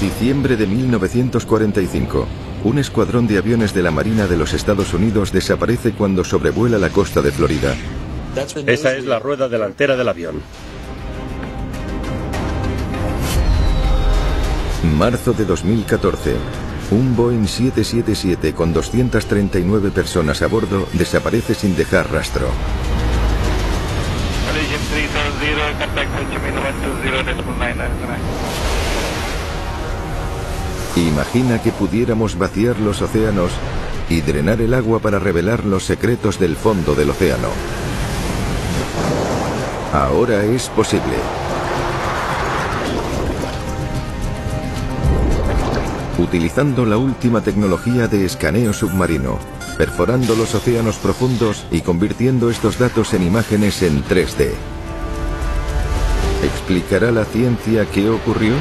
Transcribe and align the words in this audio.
Diciembre 0.00 0.56
de 0.56 0.68
1945. 0.68 2.26
Un 2.62 2.78
escuadrón 2.78 3.26
de 3.26 3.38
aviones 3.38 3.74
de 3.74 3.82
la 3.82 3.90
Marina 3.90 4.28
de 4.28 4.36
los 4.36 4.52
Estados 4.52 4.94
Unidos 4.94 5.32
desaparece 5.32 5.90
cuando 5.90 6.22
sobrevuela 6.22 6.78
la 6.78 6.90
costa 6.90 7.20
de 7.20 7.32
Florida. 7.32 7.74
Esa 8.66 8.94
es 8.94 9.04
la 9.06 9.18
rueda 9.18 9.48
delantera 9.48 9.96
del 9.96 10.08
avión. 10.08 10.40
Marzo 14.96 15.32
de 15.32 15.44
2014. 15.44 16.36
Un 16.92 17.16
Boeing 17.16 17.46
777 17.46 18.54
con 18.54 18.72
239 18.72 19.90
personas 19.90 20.42
a 20.42 20.46
bordo 20.46 20.86
desaparece 20.92 21.54
sin 21.54 21.74
dejar 21.76 22.12
rastro. 22.12 22.48
Imagina 31.06 31.62
que 31.62 31.70
pudiéramos 31.70 32.36
vaciar 32.36 32.80
los 32.80 33.02
océanos 33.02 33.52
y 34.08 34.20
drenar 34.20 34.60
el 34.60 34.74
agua 34.74 34.98
para 34.98 35.20
revelar 35.20 35.64
los 35.64 35.84
secretos 35.84 36.40
del 36.40 36.56
fondo 36.56 36.94
del 36.94 37.10
océano. 37.10 37.48
Ahora 39.92 40.44
es 40.44 40.68
posible. 40.70 41.14
Utilizando 46.18 46.84
la 46.84 46.96
última 46.96 47.42
tecnología 47.42 48.08
de 48.08 48.24
escaneo 48.24 48.72
submarino, 48.72 49.38
perforando 49.76 50.34
los 50.34 50.54
océanos 50.56 50.96
profundos 50.96 51.64
y 51.70 51.82
convirtiendo 51.82 52.50
estos 52.50 52.76
datos 52.76 53.14
en 53.14 53.22
imágenes 53.22 53.82
en 53.82 54.02
3D. 54.02 54.50
¿Explicará 56.42 57.12
la 57.12 57.24
ciencia 57.24 57.86
qué 57.86 58.10
ocurrió? 58.10 58.54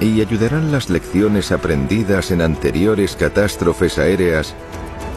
¿Y 0.00 0.20
ayudarán 0.20 0.72
las 0.72 0.90
lecciones 0.90 1.52
aprendidas 1.52 2.30
en 2.30 2.42
anteriores 2.42 3.16
catástrofes 3.16 3.98
aéreas 3.98 4.54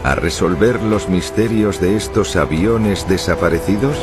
a 0.04 0.16
resolver 0.16 0.82
los 0.82 1.10
misterios 1.10 1.82
de 1.82 1.98
estos 1.98 2.38
aviones 2.38 3.08
desaparecidos? 3.10 3.98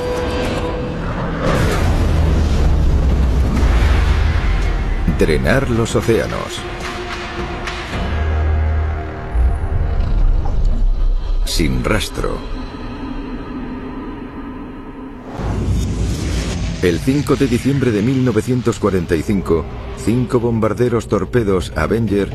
Drenar 5.19 5.71
los 5.71 5.97
océanos. 5.97 6.61
Sin 11.47 11.83
rastro. 11.83 12.56
El 16.87 17.01
5 17.01 17.35
de 17.35 17.49
diciembre 17.49 17.91
de 17.91 18.01
1945, 18.01 19.65
cinco 19.97 20.39
bombarderos 20.39 21.09
torpedos 21.09 21.73
Avenger 21.75 22.31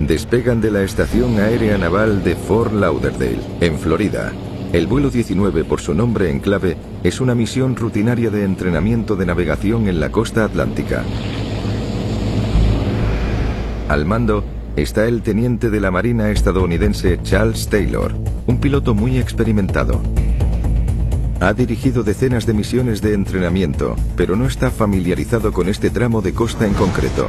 despegan 0.00 0.62
de 0.62 0.70
la 0.70 0.82
Estación 0.82 1.38
Aérea 1.38 1.76
Naval 1.76 2.24
de 2.24 2.36
Fort 2.36 2.72
Lauderdale, 2.72 3.42
en 3.60 3.78
Florida. 3.78 4.32
El 4.72 4.86
vuelo 4.86 5.10
19, 5.10 5.64
por 5.64 5.82
su 5.82 5.92
nombre 5.92 6.30
en 6.30 6.40
clave, 6.40 6.78
es 7.04 7.20
una 7.20 7.34
misión 7.34 7.76
rutinaria 7.76 8.30
de 8.30 8.44
entrenamiento 8.44 9.14
de 9.14 9.26
navegación 9.26 9.88
en 9.88 10.00
la 10.00 10.10
costa 10.10 10.46
atlántica. 10.46 11.04
Al 13.90 14.06
mando 14.06 14.42
está 14.76 15.04
el 15.04 15.20
teniente 15.20 15.68
de 15.68 15.80
la 15.80 15.90
Marina 15.90 16.30
estadounidense 16.30 17.20
Charles 17.22 17.68
Taylor, 17.68 18.14
un 18.46 18.58
piloto 18.58 18.94
muy 18.94 19.18
experimentado. 19.18 20.00
Ha 21.38 21.52
dirigido 21.52 22.02
decenas 22.02 22.46
de 22.46 22.54
misiones 22.54 23.02
de 23.02 23.12
entrenamiento, 23.12 23.94
pero 24.16 24.36
no 24.36 24.46
está 24.46 24.70
familiarizado 24.70 25.52
con 25.52 25.68
este 25.68 25.90
tramo 25.90 26.22
de 26.22 26.32
costa 26.32 26.66
en 26.66 26.72
concreto. 26.72 27.28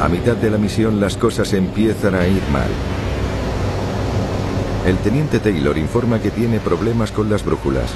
A 0.00 0.08
mitad 0.08 0.36
de 0.36 0.50
la 0.50 0.56
misión 0.56 1.00
las 1.00 1.16
cosas 1.16 1.52
empiezan 1.52 2.14
a 2.14 2.28
ir 2.28 2.42
mal. 2.52 2.68
El 4.86 4.96
teniente 4.98 5.40
Taylor 5.40 5.76
informa 5.76 6.20
que 6.20 6.30
tiene 6.30 6.60
problemas 6.60 7.10
con 7.10 7.28
las 7.28 7.44
brújulas. 7.44 7.90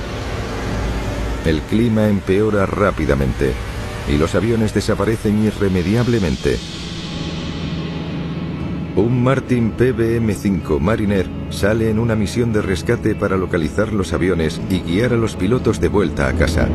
El 1.46 1.60
clima 1.60 2.08
empeora 2.08 2.66
rápidamente 2.66 3.52
y 4.08 4.18
los 4.18 4.34
aviones 4.34 4.74
desaparecen 4.74 5.44
irremediablemente. 5.44 6.58
Un 8.96 9.22
Martin 9.22 9.72
PBM-5 9.76 10.80
Mariner 10.80 11.26
sale 11.50 11.90
en 11.90 12.00
una 12.00 12.16
misión 12.16 12.52
de 12.52 12.60
rescate 12.60 13.14
para 13.14 13.36
localizar 13.36 13.92
los 13.92 14.12
aviones 14.12 14.60
y 14.68 14.80
guiar 14.80 15.12
a 15.12 15.16
los 15.16 15.36
pilotos 15.36 15.80
de 15.80 15.86
vuelta 15.86 16.28
a 16.28 16.32
casa. 16.32 16.68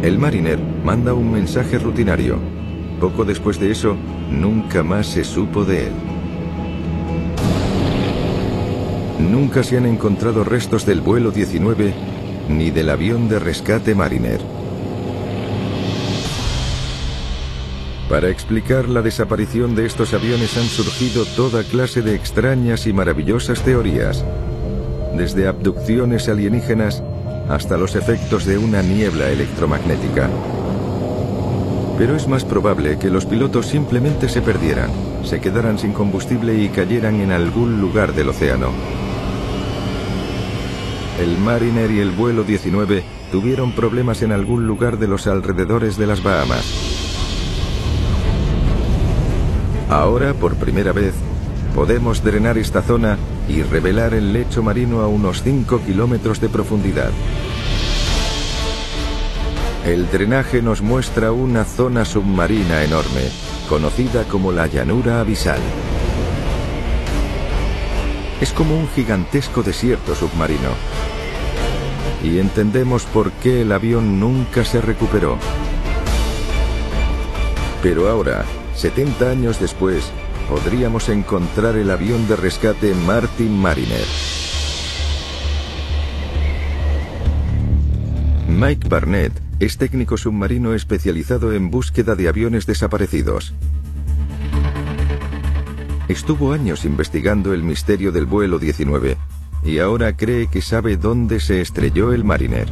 El 0.00 0.16
Mariner 0.20 0.60
manda 0.84 1.12
un 1.12 1.32
mensaje 1.32 1.78
rutinario. 1.80 2.38
Poco 3.00 3.24
después 3.24 3.58
de 3.58 3.72
eso, 3.72 3.96
nunca 4.30 4.84
más 4.84 5.08
se 5.08 5.24
supo 5.24 5.64
de 5.64 5.88
él. 5.88 5.92
Nunca 9.18 9.64
se 9.64 9.76
han 9.76 9.86
encontrado 9.86 10.44
restos 10.44 10.86
del 10.86 11.00
vuelo 11.00 11.32
19 11.32 11.92
ni 12.48 12.70
del 12.70 12.90
avión 12.90 13.28
de 13.28 13.40
rescate 13.40 13.96
Mariner. 13.96 14.57
Para 18.08 18.30
explicar 18.30 18.88
la 18.88 19.02
desaparición 19.02 19.74
de 19.74 19.84
estos 19.84 20.14
aviones 20.14 20.56
han 20.56 20.64
surgido 20.64 21.26
toda 21.36 21.62
clase 21.62 22.00
de 22.00 22.14
extrañas 22.14 22.86
y 22.86 22.92
maravillosas 22.94 23.62
teorías, 23.62 24.24
desde 25.14 25.46
abducciones 25.46 26.26
alienígenas 26.30 27.02
hasta 27.50 27.76
los 27.76 27.96
efectos 27.96 28.46
de 28.46 28.56
una 28.56 28.80
niebla 28.80 29.28
electromagnética. 29.28 30.30
Pero 31.98 32.16
es 32.16 32.26
más 32.28 32.46
probable 32.46 32.98
que 32.98 33.10
los 33.10 33.26
pilotos 33.26 33.66
simplemente 33.66 34.30
se 34.30 34.40
perdieran, 34.40 34.90
se 35.22 35.40
quedaran 35.40 35.78
sin 35.78 35.92
combustible 35.92 36.54
y 36.54 36.70
cayeran 36.70 37.20
en 37.20 37.30
algún 37.30 37.78
lugar 37.78 38.14
del 38.14 38.30
océano. 38.30 38.70
El 41.20 41.36
Mariner 41.36 41.90
y 41.90 42.00
el 42.00 42.12
vuelo 42.12 42.42
19 42.42 43.02
tuvieron 43.30 43.72
problemas 43.72 44.22
en 44.22 44.32
algún 44.32 44.66
lugar 44.66 44.98
de 44.98 45.08
los 45.08 45.26
alrededores 45.26 45.98
de 45.98 46.06
las 46.06 46.22
Bahamas. 46.22 46.87
Ahora, 49.90 50.34
por 50.34 50.54
primera 50.56 50.92
vez, 50.92 51.14
podemos 51.74 52.22
drenar 52.22 52.58
esta 52.58 52.82
zona 52.82 53.16
y 53.48 53.62
revelar 53.62 54.12
el 54.12 54.34
lecho 54.34 54.62
marino 54.62 55.00
a 55.00 55.08
unos 55.08 55.42
5 55.42 55.80
kilómetros 55.86 56.40
de 56.40 56.50
profundidad. 56.50 57.10
El 59.86 60.10
drenaje 60.10 60.60
nos 60.60 60.82
muestra 60.82 61.32
una 61.32 61.64
zona 61.64 62.04
submarina 62.04 62.84
enorme, 62.84 63.30
conocida 63.66 64.24
como 64.24 64.52
la 64.52 64.66
llanura 64.66 65.20
abisal. 65.20 65.60
Es 68.42 68.52
como 68.52 68.78
un 68.78 68.88
gigantesco 68.88 69.62
desierto 69.62 70.14
submarino. 70.14 70.70
Y 72.22 72.38
entendemos 72.38 73.04
por 73.04 73.32
qué 73.32 73.62
el 73.62 73.72
avión 73.72 74.20
nunca 74.20 74.66
se 74.66 74.82
recuperó. 74.82 75.38
Pero 77.82 78.08
ahora, 78.10 78.44
70 78.78 79.28
años 79.28 79.58
después, 79.58 80.08
podríamos 80.48 81.08
encontrar 81.08 81.74
el 81.74 81.90
avión 81.90 82.28
de 82.28 82.36
rescate 82.36 82.94
Martin 82.94 83.58
Mariner. 83.58 84.04
Mike 88.48 88.88
Barnett 88.88 89.32
es 89.58 89.78
técnico 89.78 90.16
submarino 90.16 90.74
especializado 90.74 91.52
en 91.52 91.70
búsqueda 91.70 92.14
de 92.14 92.28
aviones 92.28 92.66
desaparecidos. 92.66 93.52
Estuvo 96.06 96.52
años 96.52 96.84
investigando 96.84 97.52
el 97.52 97.64
misterio 97.64 98.12
del 98.12 98.26
vuelo 98.26 98.60
19 98.60 99.16
y 99.64 99.80
ahora 99.80 100.16
cree 100.16 100.46
que 100.46 100.62
sabe 100.62 100.96
dónde 100.96 101.40
se 101.40 101.60
estrelló 101.60 102.12
el 102.12 102.22
Mariner. 102.22 102.68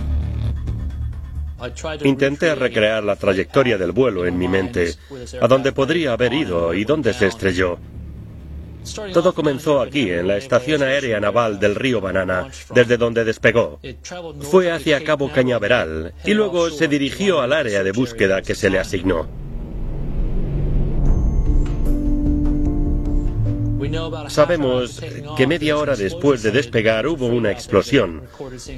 Intenté 2.04 2.54
recrear 2.54 3.02
la 3.02 3.16
trayectoria 3.16 3.78
del 3.78 3.92
vuelo 3.92 4.26
en 4.26 4.36
mi 4.38 4.46
mente, 4.46 4.94
a 5.40 5.48
dónde 5.48 5.72
podría 5.72 6.12
haber 6.12 6.32
ido 6.32 6.74
y 6.74 6.84
dónde 6.84 7.14
se 7.14 7.26
estrelló. 7.26 7.78
Todo 9.12 9.34
comenzó 9.34 9.80
aquí, 9.80 10.10
en 10.10 10.28
la 10.28 10.36
Estación 10.36 10.82
Aérea 10.82 11.18
Naval 11.18 11.58
del 11.58 11.74
Río 11.74 12.00
Banana, 12.00 12.48
desde 12.72 12.96
donde 12.96 13.24
despegó. 13.24 13.80
Fue 14.40 14.70
hacia 14.70 15.02
Cabo 15.02 15.30
Cañaveral 15.32 16.14
y 16.24 16.34
luego 16.34 16.70
se 16.70 16.88
dirigió 16.88 17.40
al 17.40 17.52
área 17.52 17.82
de 17.82 17.92
búsqueda 17.92 18.42
que 18.42 18.54
se 18.54 18.70
le 18.70 18.78
asignó. 18.78 19.45
Sabemos 24.28 25.00
que 25.36 25.46
media 25.46 25.76
hora 25.76 25.96
después 25.96 26.42
de 26.42 26.50
despegar 26.50 27.06
hubo 27.06 27.26
una 27.26 27.50
explosión. 27.50 28.22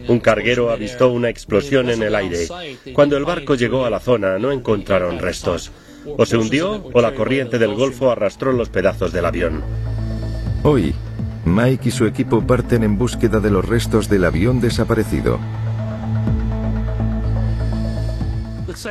Un 0.09 0.21
carguero 0.21 0.71
avistó 0.71 1.11
una 1.11 1.29
explosión 1.29 1.91
en 1.91 2.03
el 2.03 2.15
aire. 2.15 2.47
Cuando 2.93 3.17
el 3.17 3.25
barco 3.25 3.55
llegó 3.55 3.85
a 3.85 3.91
la 3.91 4.01
zona 4.01 4.39
no 4.39 4.53
encontraron 4.53 5.19
restos. 5.19 5.71
O 6.17 6.25
se 6.25 6.37
hundió 6.37 6.89
o 6.93 7.01
la 7.01 7.15
corriente 7.15 7.59
del 7.59 7.75
Golfo 7.75 8.11
arrastró 8.11 8.53
los 8.53 8.69
pedazos 8.69 9.13
del 9.13 9.27
avión. 9.27 9.63
Hoy, 10.63 10.95
Mike 11.45 11.89
y 11.89 11.93
su 11.93 12.07
equipo 12.07 12.47
parten 12.47 12.83
en 12.83 12.99
búsqueda 12.99 13.41
de 13.41 13.51
los 13.51 13.65
restos 13.65 14.09
del 14.09 14.25
avión 14.25 14.61
desaparecido. 14.61 15.39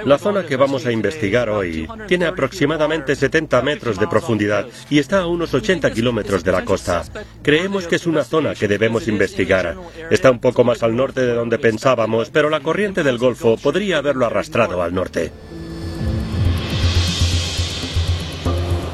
La 0.05 0.17
zona 0.17 0.45
que 0.45 0.55
vamos 0.55 0.85
a 0.85 0.91
investigar 0.91 1.49
hoy 1.49 1.87
tiene 2.07 2.25
aproximadamente 2.25 3.15
70 3.15 3.61
metros 3.61 3.99
de 3.99 4.07
profundidad 4.07 4.67
y 4.89 4.99
está 4.99 5.19
a 5.19 5.27
unos 5.27 5.53
80 5.53 5.91
kilómetros 5.91 6.43
de 6.43 6.51
la 6.51 6.65
costa. 6.65 7.03
Creemos 7.41 7.87
que 7.87 7.95
es 7.95 8.05
una 8.05 8.23
zona 8.23 8.55
que 8.55 8.67
debemos 8.67 9.07
investigar. 9.07 9.75
Está 10.09 10.31
un 10.31 10.39
poco 10.39 10.63
más 10.63 10.83
al 10.83 10.95
norte 10.95 11.21
de 11.21 11.33
donde 11.33 11.59
pensábamos, 11.59 12.29
pero 12.29 12.49
la 12.49 12.59
corriente 12.59 13.03
del 13.03 13.17
Golfo 13.17 13.57
podría 13.57 13.99
haberlo 13.99 14.25
arrastrado 14.25 14.81
al 14.81 14.93
norte. 14.93 15.31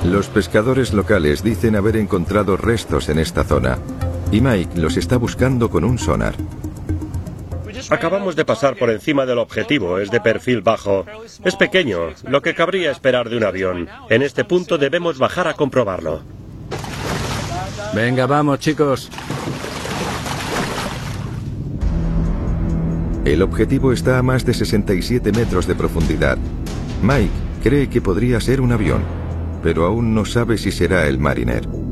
Los 0.05 0.27
pescadores 0.27 0.93
locales 0.93 1.43
dicen 1.43 1.75
haber 1.75 1.95
encontrado 1.95 2.57
restos 2.57 3.07
en 3.07 3.19
esta 3.19 3.45
zona 3.45 3.79
y 4.31 4.41
Mike 4.41 4.79
los 4.79 4.97
está 4.97 5.17
buscando 5.17 5.69
con 5.69 5.83
un 5.83 5.97
sonar. 5.97 6.35
Acabamos 7.89 8.35
de 8.35 8.45
pasar 8.45 8.75
por 8.75 8.89
encima 8.89 9.25
del 9.25 9.39
objetivo, 9.39 10.00
es 10.00 10.12
de 10.12 10.21
perfil 10.21 10.62
bajo. 10.62 11.06
Es 11.44 11.56
pequeño, 11.56 12.00
lo 12.27 12.41
que 12.41 12.56
cabría 12.56 12.91
esperar 12.91 13.30
de 13.30 13.38
un 13.38 13.44
avión. 13.44 13.89
En 14.09 14.21
este 14.21 14.44
punto 14.44 14.77
debemos 14.77 15.18
bajar 15.18 15.47
a 15.47 15.53
comprobarlo. 15.53 16.21
Venga, 17.94 18.25
vamos, 18.25 18.59
chicos. 18.59 19.09
El 23.25 23.41
objetivo 23.41 23.94
está 23.94 24.18
a 24.18 24.24
más 24.24 24.45
de 24.45 24.53
67 24.53 25.31
metros 25.31 25.65
de 25.65 25.75
profundidad. 25.75 26.38
Mike 27.01 27.31
cree 27.63 27.89
que 27.89 28.01
podría 28.01 28.41
ser 28.41 28.59
un 28.59 28.74
avión, 28.74 29.03
pero 29.62 29.86
aún 29.86 30.13
no 30.13 30.25
sabe 30.25 30.57
si 30.57 30.71
será 30.71 31.07
el 31.07 31.19
Mariner. 31.19 31.82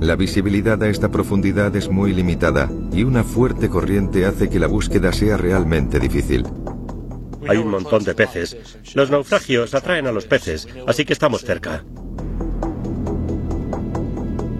La 0.00 0.14
visibilidad 0.14 0.82
a 0.82 0.88
esta 0.88 1.10
profundidad 1.10 1.74
es 1.74 1.88
muy 1.88 2.12
limitada 2.12 2.70
y 2.92 3.02
una 3.02 3.24
fuerte 3.24 3.70
corriente 3.70 4.26
hace 4.26 4.50
que 4.50 4.60
la 4.60 4.66
búsqueda 4.66 5.12
sea 5.12 5.38
realmente 5.38 5.98
difícil. 5.98 6.44
Hay 7.48 7.58
un 7.58 7.70
montón 7.70 8.04
de 8.04 8.14
peces. 8.14 8.78
Los 8.94 9.10
naufragios 9.10 9.74
atraen 9.74 10.06
a 10.06 10.12
los 10.12 10.26
peces, 10.26 10.68
así 10.86 11.04
que 11.04 11.14
estamos 11.14 11.42
cerca. 11.42 11.82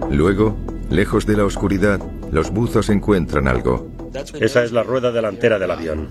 Luego, 0.09 0.57
lejos 0.89 1.27
de 1.27 1.37
la 1.37 1.45
oscuridad, 1.45 2.01
los 2.31 2.49
buzos 2.49 2.89
encuentran 2.89 3.47
algo. 3.47 3.87
Esa 4.39 4.63
es 4.63 4.71
la 4.71 4.83
rueda 4.83 5.11
delantera 5.11 5.59
del 5.59 5.69
avión. 5.69 6.07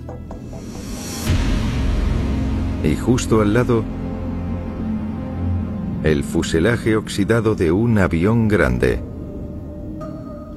Y 2.85 2.95
justo 2.95 3.41
al 3.41 3.55
lado, 3.55 3.83
el 6.05 6.23
fuselaje 6.23 6.95
oxidado 6.95 7.57
de 7.57 7.73
un 7.73 7.99
avión 7.99 8.47
grande. 8.47 9.03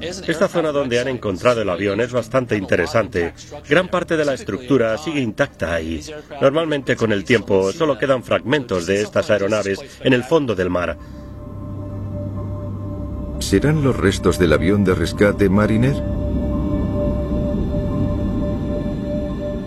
Esta 0.02 0.48
zona 0.48 0.72
donde 0.72 1.00
han 1.00 1.08
encontrado 1.08 1.62
el 1.62 1.70
avión 1.70 2.00
es 2.00 2.12
bastante 2.12 2.56
interesante. 2.56 3.34
Gran 3.68 3.90
parte 3.90 4.16
de 4.16 4.26
la 4.26 4.34
estructura 4.34 4.98
sigue 4.98 5.20
intacta 5.20 5.74
ahí. 5.74 6.02
Normalmente 6.42 6.96
con 6.96 7.12
el 7.12 7.24
tiempo 7.24 7.72
solo 7.72 7.98
quedan 7.98 8.24
fragmentos 8.24 8.86
de 8.86 9.02
estas 9.02 9.30
aeronaves 9.30 9.80
en 10.02 10.14
el 10.14 10.24
fondo 10.24 10.56
del 10.56 10.70
mar. 10.70 10.98
¿Serán 13.40 13.84
los 13.84 13.96
restos 13.96 14.38
del 14.38 14.54
avión 14.54 14.84
de 14.84 14.96
rescate 14.96 15.50
Mariner? 15.50 15.96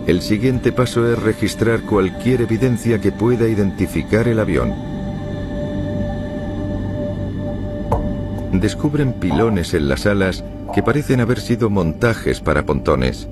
El 0.05 0.21
siguiente 0.21 0.71
paso 0.71 1.11
es 1.11 1.17
registrar 1.21 1.81
cualquier 1.83 2.41
evidencia 2.41 2.99
que 2.99 3.11
pueda 3.11 3.47
identificar 3.47 4.27
el 4.27 4.39
avión. 4.39 4.92
Descubren 8.59 9.13
pilones 9.13 9.73
en 9.73 9.89
las 9.89 10.05
alas 10.05 10.43
que 10.73 10.83
parecen 10.83 11.21
haber 11.21 11.39
sido 11.39 11.69
montajes 11.69 12.39
para 12.39 12.65
pontones. 12.65 13.27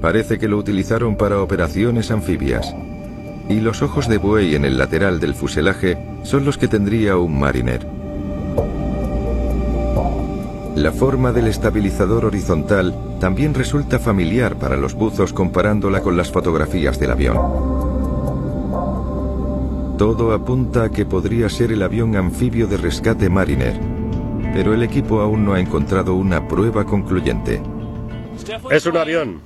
Parece 0.00 0.38
que 0.38 0.48
lo 0.48 0.58
utilizaron 0.58 1.16
para 1.16 1.40
operaciones 1.40 2.10
anfibias. 2.10 2.74
Y 3.48 3.60
los 3.60 3.82
ojos 3.82 4.08
de 4.08 4.18
buey 4.18 4.54
en 4.54 4.64
el 4.64 4.78
lateral 4.78 5.20
del 5.20 5.34
fuselaje 5.34 5.98
son 6.22 6.44
los 6.44 6.58
que 6.58 6.68
tendría 6.68 7.16
un 7.16 7.38
mariner. 7.38 7.86
La 10.74 10.90
forma 10.90 11.32
del 11.32 11.48
estabilizador 11.48 12.24
horizontal 12.24 12.94
también 13.20 13.54
resulta 13.54 13.98
familiar 13.98 14.56
para 14.56 14.76
los 14.76 14.94
buzos 14.94 15.32
comparándola 15.32 16.00
con 16.00 16.16
las 16.16 16.30
fotografías 16.30 16.98
del 16.98 17.10
avión. 17.10 17.36
Todo 19.98 20.32
apunta 20.32 20.84
a 20.84 20.88
que 20.88 21.04
podría 21.04 21.48
ser 21.48 21.70
el 21.70 21.82
avión 21.82 22.16
anfibio 22.16 22.66
de 22.66 22.78
rescate 22.78 23.28
Mariner, 23.28 23.78
pero 24.52 24.74
el 24.74 24.82
equipo 24.82 25.20
aún 25.20 25.44
no 25.44 25.54
ha 25.54 25.60
encontrado 25.60 26.14
una 26.14 26.46
prueba 26.46 26.84
concluyente. 26.84 27.60
Es 28.70 28.86
un 28.86 28.96
avión. 28.96 29.40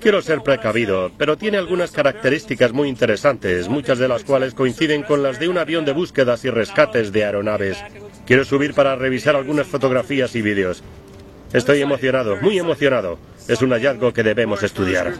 Quiero 0.00 0.22
ser 0.22 0.42
precavido, 0.42 1.10
pero 1.16 1.36
tiene 1.36 1.56
algunas 1.56 1.90
características 1.90 2.72
muy 2.72 2.88
interesantes, 2.88 3.68
muchas 3.68 3.98
de 3.98 4.08
las 4.08 4.24
cuales 4.24 4.54
coinciden 4.54 5.02
con 5.02 5.22
las 5.22 5.40
de 5.40 5.48
un 5.48 5.58
avión 5.58 5.84
de 5.84 5.92
búsquedas 5.92 6.44
y 6.44 6.50
rescates 6.50 7.12
de 7.12 7.24
aeronaves. 7.24 7.78
Quiero 8.26 8.44
subir 8.44 8.74
para 8.74 8.96
revisar 8.96 9.36
algunas 9.36 9.66
fotografías 9.66 10.34
y 10.36 10.42
vídeos. 10.42 10.82
Estoy 11.52 11.80
emocionado, 11.80 12.36
muy 12.36 12.58
emocionado. 12.58 13.18
Es 13.48 13.62
un 13.62 13.70
hallazgo 13.70 14.12
que 14.12 14.22
debemos 14.22 14.62
estudiar. 14.62 15.14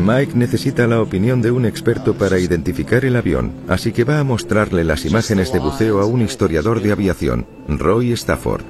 Mike 0.00 0.32
necesita 0.34 0.86
la 0.86 1.00
opinión 1.00 1.42
de 1.42 1.50
un 1.50 1.66
experto 1.66 2.14
para 2.14 2.38
identificar 2.38 3.04
el 3.04 3.16
avión, 3.16 3.52
así 3.68 3.92
que 3.92 4.04
va 4.04 4.18
a 4.18 4.24
mostrarle 4.24 4.84
las 4.84 5.04
imágenes 5.04 5.52
de 5.52 5.58
buceo 5.58 6.00
a 6.00 6.06
un 6.06 6.22
historiador 6.22 6.80
de 6.80 6.92
aviación, 6.92 7.46
Roy 7.68 8.12
Stafford. 8.12 8.64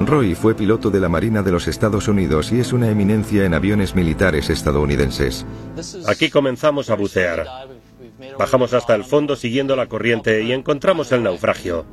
Roy 0.00 0.34
fue 0.34 0.54
piloto 0.54 0.90
de 0.90 1.00
la 1.00 1.08
Marina 1.08 1.42
de 1.42 1.52
los 1.52 1.68
Estados 1.68 2.08
Unidos 2.08 2.52
y 2.52 2.60
es 2.60 2.72
una 2.72 2.88
eminencia 2.88 3.44
en 3.44 3.54
aviones 3.54 3.94
militares 3.94 4.48
estadounidenses. 4.50 5.44
Aquí 6.06 6.30
comenzamos 6.30 6.88
a 6.88 6.94
bucear. 6.94 7.46
Bajamos 8.38 8.72
hasta 8.72 8.94
el 8.94 9.04
fondo 9.04 9.36
siguiendo 9.36 9.76
la 9.76 9.88
corriente 9.88 10.42
y 10.42 10.52
encontramos 10.52 11.12
el 11.12 11.22
naufragio. 11.22 11.84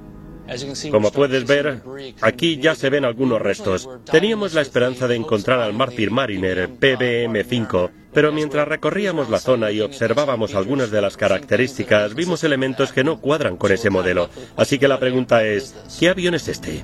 Como 0.92 1.12
puedes 1.12 1.46
ver, 1.46 1.82
aquí 2.22 2.58
ya 2.58 2.76
se 2.76 2.90
ven 2.90 3.06
algunos 3.06 3.42
restos. 3.42 3.90
Teníamos 4.12 4.54
la 4.54 4.62
esperanza 4.62 5.08
de 5.08 5.16
encontrar 5.16 5.60
al 5.60 5.74
mártir 5.74 6.12
Mariner 6.12 6.70
PBM-5, 6.70 7.92
pero 8.14 8.32
mientras 8.32 8.68
recorríamos 8.68 9.30
la 9.30 9.40
zona 9.40 9.72
y 9.72 9.82
observábamos 9.82 10.56
algunas 10.56 10.92
de 10.92 11.02
las 11.02 11.18
características, 11.18 12.16
vimos 12.16 12.44
elementos 12.44 12.92
que 12.92 13.04
no 13.04 13.20
cuadran 13.20 13.58
con 13.58 13.72
ese 13.72 13.90
modelo. 13.90 14.30
Así 14.56 14.80
que 14.80 14.88
la 14.88 15.00
pregunta 15.00 15.44
es, 15.44 15.76
¿qué 16.00 16.10
avión 16.10 16.36
es 16.36 16.48
este? 16.48 16.84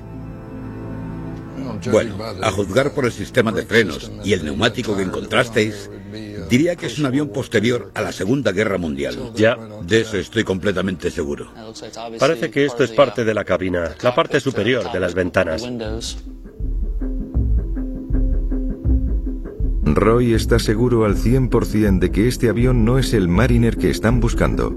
Bueno, 1.90 2.16
a 2.42 2.50
juzgar 2.50 2.92
por 2.92 3.04
el 3.04 3.12
sistema 3.12 3.52
de 3.52 3.64
frenos 3.64 4.10
y 4.24 4.32
el 4.32 4.44
neumático 4.44 4.96
que 4.96 5.02
encontrasteis, 5.02 5.90
diría 6.48 6.76
que 6.76 6.86
es 6.86 6.98
un 6.98 7.06
avión 7.06 7.28
posterior 7.28 7.90
a 7.94 8.02
la 8.02 8.12
Segunda 8.12 8.52
Guerra 8.52 8.78
Mundial. 8.78 9.32
Ya. 9.34 9.56
De 9.82 10.00
eso 10.00 10.16
estoy 10.16 10.44
completamente 10.44 11.10
seguro. 11.10 11.50
Parece 12.18 12.50
que 12.50 12.64
esto 12.64 12.84
es 12.84 12.90
parte 12.90 13.24
de 13.24 13.34
la 13.34 13.44
cabina, 13.44 13.94
la 14.02 14.14
parte 14.14 14.40
superior 14.40 14.90
de 14.92 15.00
las 15.00 15.14
ventanas. 15.14 15.66
Roy 19.82 20.34
está 20.34 20.58
seguro 20.58 21.04
al 21.04 21.16
100% 21.16 22.00
de 22.00 22.10
que 22.10 22.28
este 22.28 22.48
avión 22.48 22.84
no 22.84 22.98
es 22.98 23.14
el 23.14 23.28
Mariner 23.28 23.76
que 23.76 23.88
están 23.88 24.20
buscando. 24.20 24.76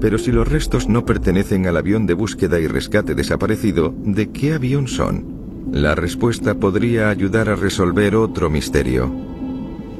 Pero 0.00 0.18
si 0.18 0.30
los 0.30 0.46
restos 0.46 0.88
no 0.88 1.04
pertenecen 1.04 1.66
al 1.66 1.76
avión 1.76 2.06
de 2.06 2.14
búsqueda 2.14 2.60
y 2.60 2.66
rescate 2.66 3.14
desaparecido, 3.14 3.94
¿de 4.04 4.30
qué 4.30 4.52
avión 4.52 4.86
son? 4.86 5.37
La 5.72 5.94
respuesta 5.94 6.54
podría 6.54 7.10
ayudar 7.10 7.48
a 7.48 7.56
resolver 7.56 8.16
otro 8.16 8.50
misterio. 8.50 9.28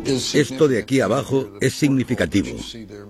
Esto 0.07 0.69
de 0.69 0.79
aquí 0.79 1.01
abajo 1.01 1.53
es 1.61 1.75
significativo. 1.75 2.57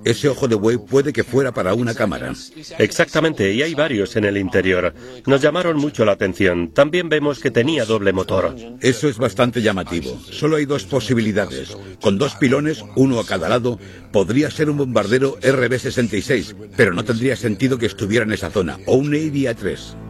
Ese 0.04 0.28
ojo 0.28 0.48
de 0.48 0.56
buey 0.56 0.78
puede 0.78 1.12
que 1.12 1.22
fuera 1.22 1.52
para 1.52 1.74
una 1.74 1.94
cámara. 1.94 2.32
Exactamente, 2.78 3.52
y 3.52 3.62
hay 3.62 3.74
varios 3.74 4.16
en 4.16 4.24
el 4.24 4.36
interior. 4.36 4.92
Nos 5.24 5.40
llamaron 5.40 5.76
mucho 5.76 6.04
la 6.04 6.12
atención. 6.12 6.72
También 6.72 7.08
vemos 7.08 7.38
que 7.38 7.52
tenía 7.52 7.84
doble 7.84 8.12
motor. 8.12 8.54
Eso 8.80 9.08
es 9.08 9.18
bastante 9.18 9.62
llamativo. 9.62 10.18
Solo 10.28 10.56
hay 10.56 10.64
dos 10.64 10.84
posibilidades. 10.84 11.76
Con 12.00 12.18
dos 12.18 12.34
pilones, 12.34 12.84
uno 12.96 13.20
a 13.20 13.26
cada 13.26 13.48
lado, 13.48 13.78
podría 14.10 14.50
ser 14.50 14.68
un 14.68 14.78
bombardero 14.78 15.38
RB-66, 15.40 16.56
pero 16.76 16.92
no 16.92 17.04
tendría 17.04 17.36
sentido 17.36 17.78
que 17.78 17.86
estuviera 17.86 18.24
en 18.24 18.32
esa 18.32 18.50
zona, 18.50 18.78
o 18.86 18.96
un 18.96 19.10
Navy 19.10 19.46
A-3. 19.46 20.07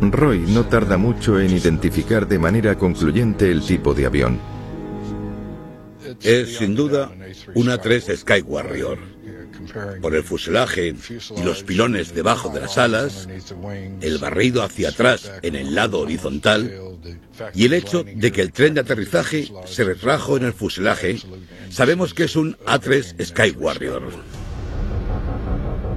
Roy 0.00 0.40
no 0.40 0.66
tarda 0.66 0.96
mucho 0.96 1.40
en 1.40 1.50
identificar 1.50 2.28
de 2.28 2.38
manera 2.38 2.76
concluyente 2.76 3.50
el 3.50 3.62
tipo 3.62 3.94
de 3.94 4.06
avión. 4.06 4.38
Es 6.22 6.58
sin 6.58 6.74
duda 6.74 7.10
una 7.54 7.78
3 7.78 8.12
Sky 8.18 8.42
Warrior. 8.42 8.98
Por 10.00 10.14
el 10.14 10.22
fuselaje 10.22 10.94
y 11.36 11.42
los 11.42 11.62
pilones 11.62 12.14
debajo 12.14 12.50
de 12.50 12.60
las 12.60 12.78
alas, 12.78 13.26
el 14.00 14.18
barrido 14.18 14.62
hacia 14.62 14.90
atrás 14.90 15.32
en 15.42 15.56
el 15.56 15.74
lado 15.74 16.00
horizontal 16.00 16.72
y 17.54 17.64
el 17.64 17.72
hecho 17.72 18.04
de 18.04 18.32
que 18.32 18.42
el 18.42 18.52
tren 18.52 18.74
de 18.74 18.80
aterrizaje 18.80 19.48
se 19.64 19.84
retrajo 19.84 20.36
en 20.36 20.44
el 20.44 20.52
fuselaje, 20.52 21.18
sabemos 21.70 22.14
que 22.14 22.24
es 22.24 22.36
un 22.36 22.56
A3 22.66 23.24
Sky 23.24 23.50
Warrior. 23.58 24.12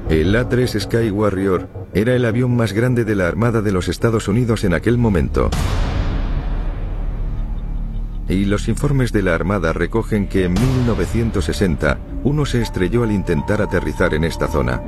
El 0.09 0.33
A3 0.33 0.79
Sky 0.79 1.11
Warrior 1.11 1.69
era 1.93 2.15
el 2.15 2.25
avión 2.25 2.55
más 2.55 2.73
grande 2.73 3.05
de 3.05 3.13
la 3.13 3.27
Armada 3.27 3.61
de 3.61 3.71
los 3.71 3.87
Estados 3.87 4.27
Unidos 4.27 4.63
en 4.63 4.73
aquel 4.73 4.97
momento. 4.97 5.51
Y 8.27 8.45
los 8.45 8.67
informes 8.69 9.11
de 9.11 9.21
la 9.21 9.35
Armada 9.35 9.71
recogen 9.71 10.27
que 10.27 10.45
en 10.45 10.53
1960 10.53 11.99
uno 12.23 12.47
se 12.47 12.59
estrelló 12.59 13.03
al 13.03 13.11
intentar 13.11 13.61
aterrizar 13.61 14.15
en 14.15 14.23
esta 14.23 14.47
zona. 14.47 14.81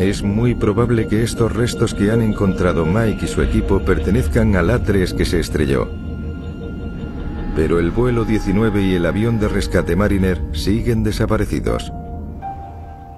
Es 0.00 0.24
muy 0.24 0.56
probable 0.56 1.06
que 1.06 1.22
estos 1.22 1.52
restos 1.52 1.94
que 1.94 2.10
han 2.10 2.22
encontrado 2.22 2.84
Mike 2.84 3.26
y 3.26 3.28
su 3.28 3.40
equipo 3.40 3.78
pertenezcan 3.84 4.56
al 4.56 4.68
A3 4.68 5.16
que 5.16 5.24
se 5.24 5.38
estrelló. 5.38 6.03
Pero 7.56 7.78
el 7.78 7.90
vuelo 7.90 8.24
19 8.24 8.82
y 8.82 8.94
el 8.94 9.06
avión 9.06 9.38
de 9.38 9.48
rescate 9.48 9.94
Mariner 9.94 10.40
siguen 10.52 11.04
desaparecidos. 11.04 11.92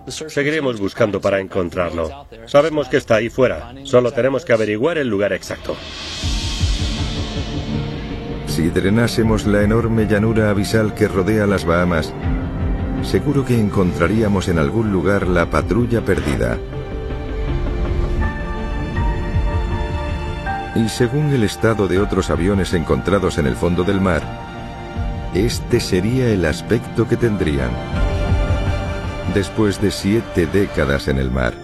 Seguiremos 0.09 0.78
buscando 0.78 1.21
para 1.21 1.40
encontrarlo. 1.40 2.26
Sabemos 2.47 2.88
que 2.88 2.99
está 2.99 3.16
ahí 3.16 3.28
fuera. 3.28 3.75
Solo 3.85 4.12
tenemos 4.12 4.45
que 4.45 4.52
averiguar 4.52 4.99
el 4.99 5.09
lugar 5.09 5.33
exacto. 5.33 5.76
Si 8.47 8.69
drenásemos 8.71 9.47
la 9.47 9.62
enorme 9.62 10.07
llanura 10.07 10.50
abisal 10.50 10.95
que 10.95 11.09
rodea 11.09 11.47
las 11.47 11.64
Bahamas, 11.64 12.14
seguro 13.02 13.45
que 13.45 13.59
encontraríamos 13.59 14.49
en 14.49 14.59
algún 14.59 14.93
lugar 14.93 15.26
la 15.26 15.50
patrulla 15.50 16.02
perdida. 16.02 16.59
Y 20.76 20.90
según 20.90 21.33
el 21.33 21.42
estado 21.42 21.88
de 21.88 21.99
otros 21.99 22.28
aviones 22.28 22.75
encontrados 22.75 23.38
en 23.38 23.47
el 23.47 23.56
fondo 23.56 23.83
del 23.83 23.99
mar, 23.99 24.23
este 25.35 25.80
sería 25.80 26.28
el 26.28 26.45
aspecto 26.45 27.09
que 27.09 27.16
tendrían 27.16 27.71
después 29.33 29.80
de 29.80 29.90
siete 29.90 30.47
décadas 30.47 31.09
en 31.09 31.18
el 31.18 31.30
mar. 31.30 31.54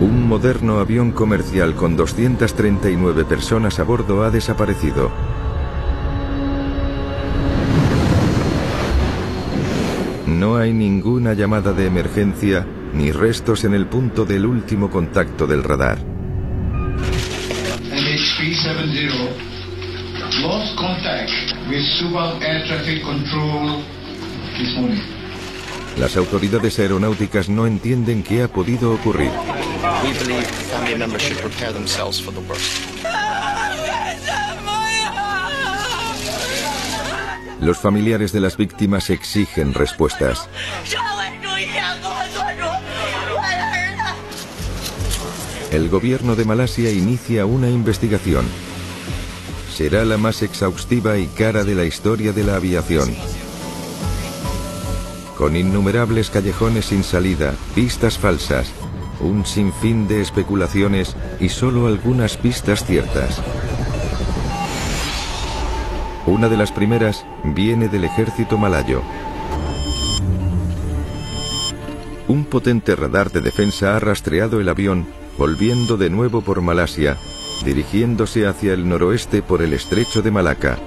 Un 0.00 0.28
moderno 0.28 0.78
avión 0.78 1.12
comercial 1.12 1.74
con 1.74 1.96
239 1.96 3.24
personas 3.24 3.78
a 3.78 3.84
bordo 3.84 4.22
ha 4.22 4.30
desaparecido. 4.30 5.33
Hay 10.64 10.72
ninguna 10.72 11.34
llamada 11.34 11.72
de 11.72 11.86
emergencia 11.86 12.66
ni 12.94 13.12
restos 13.12 13.64
en 13.64 13.74
el 13.74 13.86
punto 13.86 14.24
del 14.24 14.46
último 14.46 14.90
contacto 14.90 15.46
del 15.46 15.62
radar. 15.62 15.98
Las 25.98 26.16
autoridades 26.16 26.78
aeronáuticas 26.78 27.48
no 27.48 27.66
entienden 27.66 28.22
qué 28.22 28.42
ha 28.42 28.48
podido 28.48 28.92
ocurrir. 28.92 29.30
Los 37.64 37.78
familiares 37.78 38.30
de 38.30 38.40
las 38.40 38.58
víctimas 38.58 39.08
exigen 39.08 39.72
respuestas. 39.72 40.50
El 45.70 45.88
gobierno 45.88 46.36
de 46.36 46.44
Malasia 46.44 46.90
inicia 46.90 47.46
una 47.46 47.70
investigación. 47.70 48.44
Será 49.74 50.04
la 50.04 50.18
más 50.18 50.42
exhaustiva 50.42 51.16
y 51.16 51.26
cara 51.26 51.64
de 51.64 51.74
la 51.74 51.84
historia 51.84 52.34
de 52.34 52.44
la 52.44 52.56
aviación. 52.56 53.16
Con 55.38 55.56
innumerables 55.56 56.28
callejones 56.28 56.84
sin 56.84 57.02
salida, 57.02 57.54
pistas 57.74 58.18
falsas, 58.18 58.70
un 59.20 59.46
sinfín 59.46 60.06
de 60.06 60.20
especulaciones 60.20 61.16
y 61.40 61.48
solo 61.48 61.86
algunas 61.86 62.36
pistas 62.36 62.84
ciertas. 62.84 63.40
Una 66.26 66.48
de 66.48 66.56
las 66.56 66.72
primeras 66.72 67.26
viene 67.42 67.88
del 67.88 68.04
ejército 68.04 68.56
malayo. 68.56 69.02
Un 72.28 72.46
potente 72.46 72.96
radar 72.96 73.30
de 73.30 73.42
defensa 73.42 73.94
ha 73.94 74.00
rastreado 74.00 74.58
el 74.58 74.70
avión 74.70 75.06
volviendo 75.36 75.98
de 75.98 76.08
nuevo 76.08 76.40
por 76.40 76.62
Malasia, 76.62 77.18
dirigiéndose 77.64 78.46
hacia 78.46 78.72
el 78.72 78.88
noroeste 78.88 79.42
por 79.42 79.60
el 79.60 79.74
estrecho 79.74 80.22
de 80.22 80.30
Malaca 80.30 80.78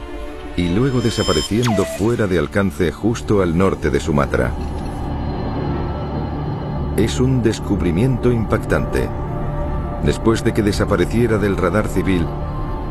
y 0.55 0.69
luego 0.69 1.01
desapareciendo 1.01 1.85
fuera 1.85 2.25
de 2.25 2.39
alcance 2.39 2.91
justo 2.91 3.43
al 3.43 3.55
norte 3.55 3.91
de 3.91 3.99
Sumatra. 3.99 4.51
Es 6.97 7.19
un 7.19 7.43
descubrimiento 7.43 8.31
impactante. 8.31 9.07
Después 10.03 10.43
de 10.43 10.53
que 10.55 10.63
desapareciera 10.63 11.37
del 11.37 11.57
radar 11.57 11.87
civil, 11.87 12.25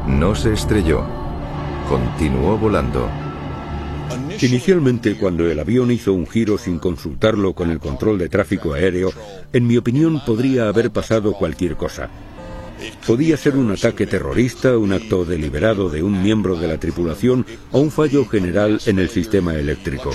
no 0.06 0.36
se 0.36 0.52
estrelló, 0.52 1.25
continuó 1.88 2.58
volando. 2.58 3.08
Inicialmente, 4.40 5.16
cuando 5.16 5.50
el 5.50 5.58
avión 5.58 5.90
hizo 5.90 6.12
un 6.12 6.26
giro 6.26 6.58
sin 6.58 6.78
consultarlo 6.78 7.54
con 7.54 7.70
el 7.70 7.78
control 7.78 8.18
de 8.18 8.28
tráfico 8.28 8.74
aéreo, 8.74 9.12
en 9.52 9.66
mi 9.66 9.76
opinión 9.76 10.20
podría 10.24 10.68
haber 10.68 10.90
pasado 10.90 11.32
cualquier 11.32 11.76
cosa. 11.76 12.10
Podía 13.06 13.36
ser 13.36 13.56
un 13.56 13.70
ataque 13.70 14.06
terrorista, 14.06 14.76
un 14.76 14.92
acto 14.92 15.24
deliberado 15.24 15.88
de 15.88 16.02
un 16.02 16.22
miembro 16.22 16.56
de 16.56 16.68
la 16.68 16.78
tripulación 16.78 17.46
o 17.72 17.80
un 17.80 17.90
fallo 17.90 18.26
general 18.26 18.80
en 18.86 18.98
el 18.98 19.08
sistema 19.08 19.54
eléctrico. 19.54 20.10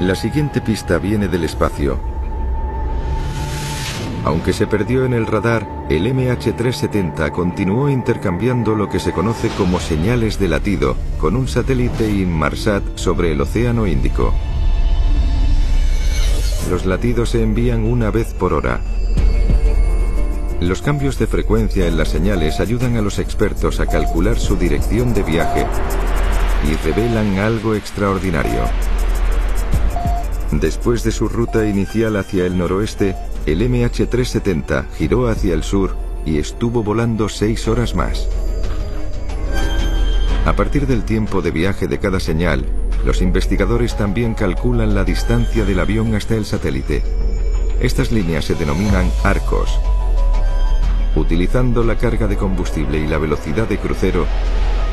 La 0.00 0.16
siguiente 0.16 0.60
pista 0.60 0.98
viene 0.98 1.28
del 1.28 1.44
espacio. 1.44 2.11
Aunque 4.24 4.52
se 4.52 4.68
perdió 4.68 5.04
en 5.04 5.14
el 5.14 5.26
radar, 5.26 5.66
el 5.90 6.06
MH370 6.06 7.32
continuó 7.32 7.88
intercambiando 7.88 8.76
lo 8.76 8.88
que 8.88 9.00
se 9.00 9.12
conoce 9.12 9.48
como 9.58 9.80
señales 9.80 10.38
de 10.38 10.48
latido 10.48 10.96
con 11.18 11.34
un 11.34 11.48
satélite 11.48 12.08
Inmarsat 12.08 12.82
sobre 12.94 13.32
el 13.32 13.40
Océano 13.40 13.86
Índico. 13.86 14.32
Los 16.70 16.86
latidos 16.86 17.30
se 17.30 17.42
envían 17.42 17.84
una 17.84 18.10
vez 18.10 18.32
por 18.32 18.52
hora. 18.52 18.80
Los 20.60 20.80
cambios 20.80 21.18
de 21.18 21.26
frecuencia 21.26 21.88
en 21.88 21.96
las 21.96 22.08
señales 22.08 22.60
ayudan 22.60 22.96
a 22.96 23.02
los 23.02 23.18
expertos 23.18 23.80
a 23.80 23.86
calcular 23.86 24.38
su 24.38 24.54
dirección 24.54 25.12
de 25.12 25.24
viaje 25.24 25.66
y 26.70 26.76
revelan 26.86 27.38
algo 27.38 27.74
extraordinario. 27.74 28.62
Después 30.52 31.02
de 31.02 31.10
su 31.10 31.28
ruta 31.28 31.66
inicial 31.66 32.16
hacia 32.16 32.46
el 32.46 32.56
noroeste, 32.56 33.16
el 33.46 33.60
MH370 33.60 34.86
giró 34.96 35.28
hacia 35.28 35.54
el 35.54 35.62
sur 35.62 35.96
y 36.24 36.38
estuvo 36.38 36.82
volando 36.82 37.28
seis 37.28 37.66
horas 37.68 37.94
más. 37.94 38.28
A 40.44 40.54
partir 40.54 40.86
del 40.86 41.04
tiempo 41.04 41.42
de 41.42 41.50
viaje 41.50 41.86
de 41.88 41.98
cada 41.98 42.20
señal, 42.20 42.64
los 43.04 43.20
investigadores 43.20 43.96
también 43.96 44.34
calculan 44.34 44.94
la 44.94 45.04
distancia 45.04 45.64
del 45.64 45.80
avión 45.80 46.14
hasta 46.14 46.34
el 46.34 46.44
satélite. 46.44 47.02
Estas 47.80 48.12
líneas 48.12 48.44
se 48.44 48.54
denominan 48.54 49.10
arcos. 49.24 49.78
Utilizando 51.16 51.82
la 51.84 51.96
carga 51.96 52.26
de 52.26 52.36
combustible 52.36 52.98
y 52.98 53.06
la 53.06 53.18
velocidad 53.18 53.68
de 53.68 53.78
crucero, 53.78 54.26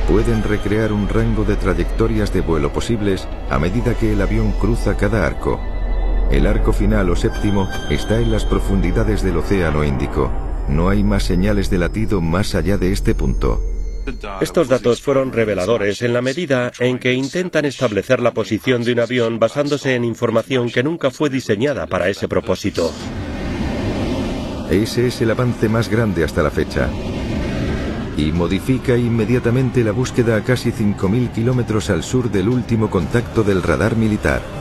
pueden 0.07 0.43
recrear 0.43 0.91
un 0.91 1.07
rango 1.07 1.43
de 1.43 1.55
trayectorias 1.55 2.33
de 2.33 2.41
vuelo 2.41 2.73
posibles 2.73 3.27
a 3.49 3.59
medida 3.59 3.93
que 3.93 4.13
el 4.13 4.21
avión 4.21 4.51
cruza 4.53 4.97
cada 4.97 5.25
arco. 5.25 5.59
El 6.31 6.45
arco 6.45 6.73
final 6.73 7.09
o 7.09 7.15
séptimo 7.15 7.67
está 7.89 8.19
en 8.19 8.31
las 8.31 8.45
profundidades 8.45 9.23
del 9.23 9.37
Océano 9.37 9.83
Índico. 9.83 10.31
No 10.67 10.89
hay 10.89 11.03
más 11.03 11.23
señales 11.23 11.71
de 11.71 11.79
latido 11.79 12.21
más 12.21 12.53
allá 12.53 12.77
de 12.77 12.91
este 12.91 13.15
punto. 13.15 13.59
Estos 14.39 14.67
datos 14.67 15.01
fueron 15.01 15.33
reveladores 15.33 16.03
en 16.03 16.13
la 16.13 16.21
medida 16.21 16.71
en 16.79 16.99
que 16.99 17.13
intentan 17.13 17.65
establecer 17.65 18.21
la 18.21 18.31
posición 18.31 18.83
de 18.83 18.93
un 18.93 18.99
avión 18.99 19.39
basándose 19.39 19.95
en 19.95 20.05
información 20.05 20.69
que 20.69 20.83
nunca 20.83 21.09
fue 21.09 21.31
diseñada 21.31 21.87
para 21.87 22.09
ese 22.09 22.27
propósito. 22.27 22.91
Ese 24.69 25.07
es 25.07 25.21
el 25.21 25.31
avance 25.31 25.67
más 25.67 25.89
grande 25.89 26.23
hasta 26.23 26.43
la 26.43 26.51
fecha. 26.51 26.89
Y 28.17 28.31
modifica 28.31 28.95
inmediatamente 28.95 29.83
la 29.83 29.93
búsqueda 29.93 30.37
a 30.37 30.43
casi 30.43 30.71
5.000 30.71 31.31
kilómetros 31.31 31.89
al 31.89 32.03
sur 32.03 32.29
del 32.29 32.49
último 32.49 32.89
contacto 32.91 33.43
del 33.43 33.63
radar 33.63 33.95
militar 33.95 34.58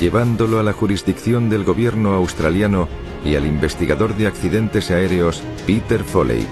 llevándolo 0.00 0.58
a 0.58 0.62
la 0.62 0.72
jurisdicción 0.72 1.48
del 1.48 1.64
gobierno 1.64 2.14
australiano 2.14 2.88
y 3.24 3.34
al 3.34 3.46
investigador 3.46 4.16
de 4.16 4.26
accidentes 4.26 4.90
aéreos 4.90 5.42
Peter 5.66 6.04
Foley. 6.04 6.46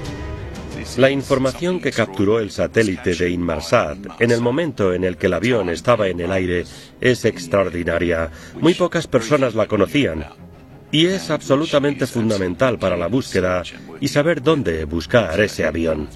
La 0.96 1.10
información 1.10 1.80
que 1.80 1.92
capturó 1.92 2.38
el 2.38 2.50
satélite 2.50 3.14
de 3.14 3.28
Inmarsat 3.30 3.98
en 4.18 4.30
el 4.30 4.40
momento 4.40 4.94
en 4.94 5.04
el 5.04 5.16
que 5.16 5.26
el 5.26 5.34
avión 5.34 5.68
estaba 5.68 6.08
en 6.08 6.20
el 6.20 6.32
aire 6.32 6.64
es 7.00 7.24
extraordinaria. 7.24 8.30
Muy 8.60 8.72
pocas 8.74 9.06
personas 9.06 9.54
la 9.54 9.66
conocían. 9.66 10.24
Y 10.92 11.06
es 11.06 11.30
absolutamente 11.30 12.06
fundamental 12.06 12.78
para 12.78 12.96
la 12.96 13.08
búsqueda 13.08 13.62
y 14.00 14.08
saber 14.08 14.42
dónde 14.42 14.84
buscar 14.84 15.38
ese 15.40 15.66
avión. 15.66 16.08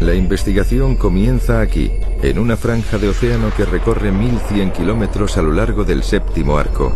La 0.00 0.14
investigación 0.14 0.96
comienza 0.96 1.60
aquí, 1.60 1.90
en 2.22 2.38
una 2.38 2.56
franja 2.56 2.98
de 2.98 3.08
océano 3.08 3.52
que 3.56 3.64
recorre 3.64 4.12
1.100 4.12 4.72
kilómetros 4.72 5.36
a 5.36 5.42
lo 5.42 5.52
largo 5.52 5.84
del 5.84 6.02
séptimo 6.02 6.58
arco. 6.58 6.92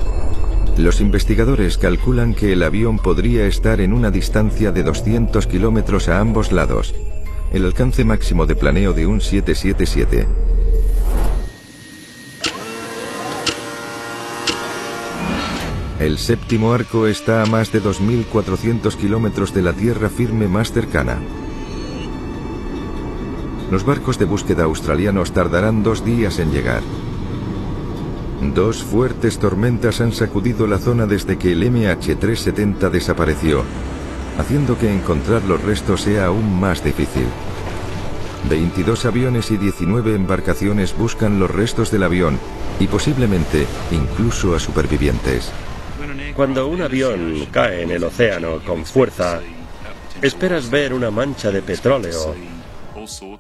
Los 0.77 1.01
investigadores 1.01 1.79
calculan 1.79 2.35
que 2.35 2.53
el 2.53 2.63
avión 2.63 2.99
podría 2.99 3.47
estar 3.47 3.81
en 3.81 3.93
una 3.93 4.11
distancia 4.11 4.73
de 4.73 4.83
200 4.83 5.47
kilómetros 5.47 6.09
a 6.09 6.21
ambos 6.21 6.53
lados, 6.53 6.95
el 7.53 7.65
alcance 7.65 8.05
máximo 8.05 8.47
de 8.47 8.57
planeo 8.57 8.93
de 8.93 9.07
un 9.07 9.21
777. 9.21 10.27
El 16.01 16.17
séptimo 16.17 16.73
arco 16.73 17.07
está 17.07 17.43
a 17.43 17.47
más 17.47 17.73
de 17.73 17.83
2.400 17.83 18.97
kilómetros 18.97 19.53
de 19.53 19.61
la 19.61 19.75
tierra 19.75 20.09
firme 20.09 20.49
más 20.49 20.73
cercana. 20.73 21.19
Los 23.71 23.85
barcos 23.85 24.19
de 24.19 24.25
búsqueda 24.25 24.65
australianos 24.65 25.33
tardarán 25.33 25.85
dos 25.85 26.05
días 26.05 26.41
en 26.41 26.51
llegar. 26.51 26.83
Dos 28.55 28.83
fuertes 28.83 29.39
tormentas 29.39 30.01
han 30.01 30.13
sacudido 30.13 30.67
la 30.67 30.79
zona 30.79 31.07
desde 31.07 31.39
que 31.39 31.53
el 31.53 31.63
MH370 31.63 32.91
desapareció, 32.91 33.63
haciendo 34.39 34.77
que 34.77 34.93
encontrar 34.93 35.45
los 35.45 35.63
restos 35.63 36.01
sea 36.01 36.27
aún 36.27 36.59
más 36.59 36.83
difícil. 36.83 37.27
22 38.49 39.05
aviones 39.05 39.51
y 39.53 39.57
19 39.57 40.15
embarcaciones 40.15 40.97
buscan 40.97 41.39
los 41.39 41.51
restos 41.51 41.93
del 41.93 42.03
avión 42.03 42.39
y 42.81 42.89
posiblemente 42.89 43.67
incluso 43.93 44.57
a 44.57 44.59
supervivientes. 44.59 45.53
Cuando 46.35 46.67
un 46.67 46.81
avión 46.81 47.47
cae 47.53 47.83
en 47.83 47.91
el 47.91 48.03
océano 48.03 48.61
con 48.67 48.85
fuerza, 48.85 49.41
esperas 50.23 50.71
ver 50.71 50.95
una 50.95 51.11
mancha 51.11 51.51
de 51.51 51.61
petróleo, 51.61 52.35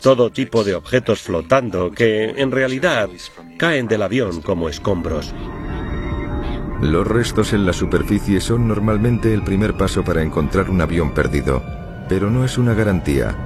todo 0.00 0.30
tipo 0.30 0.64
de 0.64 0.75
objetos 0.75 1.21
flotando 1.21 1.90
que 1.90 2.30
en 2.30 2.50
realidad 2.50 3.09
caen 3.59 3.87
del 3.88 4.02
avión 4.02 4.40
como 4.42 4.69
escombros. 4.69 5.35
Los 6.80 7.07
restos 7.07 7.52
en 7.52 7.66
la 7.66 7.75
superficie 7.75 8.40
son 8.40 8.66
normalmente 8.66 9.35
el 9.35 9.42
primer 9.42 9.76
paso 9.76 10.02
para 10.02 10.23
encontrar 10.23 10.71
un 10.71 10.80
avión 10.80 11.12
perdido, 11.12 11.62
pero 12.09 12.30
no 12.30 12.45
es 12.45 12.57
una 12.57 12.73
garantía. 12.73 13.37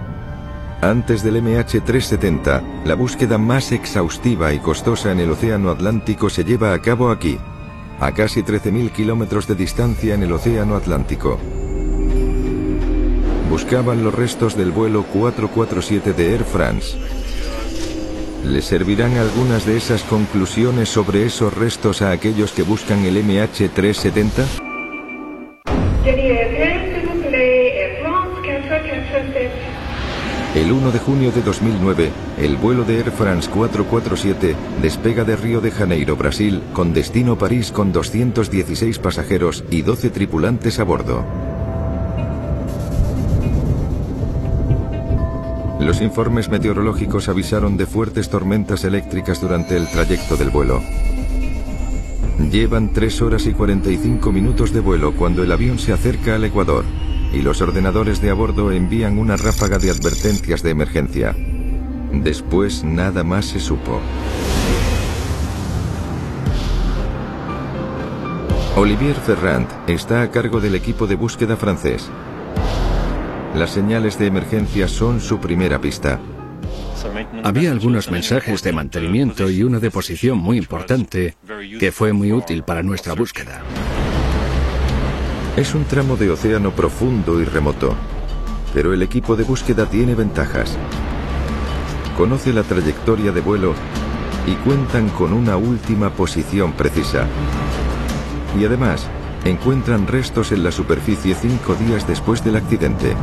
Antes 0.80 1.24
del 1.24 1.42
MH370, 1.42 2.84
la 2.84 2.94
búsqueda 2.94 3.38
más 3.38 3.72
exhaustiva 3.72 4.52
y 4.52 4.58
costosa 4.58 5.10
en 5.10 5.18
el 5.18 5.30
Océano 5.30 5.70
Atlántico 5.70 6.30
se 6.30 6.44
lleva 6.44 6.74
a 6.74 6.80
cabo 6.80 7.10
aquí, 7.10 7.38
a 7.98 8.12
casi 8.12 8.42
13.000 8.42 8.92
kilómetros 8.92 9.48
de 9.48 9.54
distancia 9.54 10.14
en 10.14 10.22
el 10.22 10.32
Océano 10.32 10.76
Atlántico. 10.76 11.40
Buscaban 13.48 14.02
los 14.02 14.14
restos 14.14 14.56
del 14.56 14.70
vuelo 14.72 15.04
447 15.04 16.12
de 16.12 16.32
Air 16.32 16.44
France. 16.44 16.96
¿Les 18.44 18.64
servirán 18.64 19.16
algunas 19.16 19.64
de 19.66 19.76
esas 19.76 20.02
conclusiones 20.02 20.88
sobre 20.88 21.24
esos 21.24 21.54
restos 21.54 22.02
a 22.02 22.10
aquellos 22.10 22.52
que 22.52 22.62
buscan 22.62 23.04
el 23.04 23.16
MH370? 23.24 24.44
El 30.54 30.70
1 30.70 30.92
de 30.92 30.98
junio 30.98 31.32
de 31.32 31.42
2009, 31.42 32.10
el 32.38 32.56
vuelo 32.56 32.84
de 32.84 32.98
Air 32.98 33.10
France 33.10 33.50
447 33.50 34.54
despega 34.80 35.24
de 35.24 35.36
Río 35.36 35.60
de 35.60 35.70
Janeiro, 35.70 36.16
Brasil, 36.16 36.62
con 36.72 36.92
destino 36.92 37.36
París 37.36 37.72
con 37.72 37.92
216 37.92 38.98
pasajeros 38.98 39.64
y 39.70 39.82
12 39.82 40.10
tripulantes 40.10 40.78
a 40.78 40.84
bordo. 40.84 41.53
Los 45.84 46.00
informes 46.00 46.48
meteorológicos 46.48 47.28
avisaron 47.28 47.76
de 47.76 47.84
fuertes 47.84 48.30
tormentas 48.30 48.84
eléctricas 48.84 49.42
durante 49.42 49.76
el 49.76 49.86
trayecto 49.86 50.34
del 50.38 50.48
vuelo. 50.48 50.82
Llevan 52.50 52.94
3 52.94 53.20
horas 53.20 53.46
y 53.46 53.52
45 53.52 54.32
minutos 54.32 54.72
de 54.72 54.80
vuelo 54.80 55.14
cuando 55.14 55.42
el 55.42 55.52
avión 55.52 55.78
se 55.78 55.92
acerca 55.92 56.36
al 56.36 56.44
Ecuador 56.44 56.86
y 57.34 57.42
los 57.42 57.60
ordenadores 57.60 58.22
de 58.22 58.30
a 58.30 58.34
bordo 58.34 58.72
envían 58.72 59.18
una 59.18 59.36
ráfaga 59.36 59.78
de 59.78 59.90
advertencias 59.90 60.62
de 60.62 60.70
emergencia. 60.70 61.36
Después 62.12 62.82
nada 62.82 63.22
más 63.22 63.44
se 63.44 63.60
supo. 63.60 64.00
Olivier 68.76 69.16
Ferrand 69.16 69.68
está 69.86 70.22
a 70.22 70.30
cargo 70.30 70.60
del 70.60 70.76
equipo 70.76 71.06
de 71.06 71.16
búsqueda 71.16 71.56
francés. 71.56 72.10
Las 73.54 73.70
señales 73.70 74.18
de 74.18 74.26
emergencia 74.26 74.88
son 74.88 75.20
su 75.20 75.38
primera 75.38 75.80
pista. 75.80 76.18
Había 77.44 77.70
algunos 77.70 78.10
mensajes 78.10 78.64
de 78.64 78.72
mantenimiento 78.72 79.48
y 79.48 79.62
una 79.62 79.78
de 79.78 79.92
posición 79.92 80.38
muy 80.38 80.58
importante 80.58 81.36
que 81.78 81.92
fue 81.92 82.12
muy 82.12 82.32
útil 82.32 82.64
para 82.64 82.82
nuestra 82.82 83.14
búsqueda. 83.14 83.62
Es 85.56 85.72
un 85.72 85.84
tramo 85.84 86.16
de 86.16 86.30
océano 86.30 86.72
profundo 86.72 87.40
y 87.40 87.44
remoto, 87.44 87.94
pero 88.72 88.92
el 88.92 89.02
equipo 89.02 89.36
de 89.36 89.44
búsqueda 89.44 89.86
tiene 89.86 90.16
ventajas. 90.16 90.76
Conoce 92.16 92.52
la 92.52 92.64
trayectoria 92.64 93.30
de 93.30 93.40
vuelo 93.40 93.74
y 94.48 94.54
cuentan 94.56 95.08
con 95.10 95.32
una 95.32 95.56
última 95.56 96.10
posición 96.10 96.72
precisa. 96.72 97.28
Y 98.58 98.64
además, 98.64 99.08
encuentran 99.44 100.06
restos 100.06 100.52
en 100.52 100.64
la 100.64 100.72
superficie 100.72 101.34
cinco 101.34 101.74
días 101.74 102.06
después 102.06 102.44
del 102.44 102.56
accidente. 102.56 103.14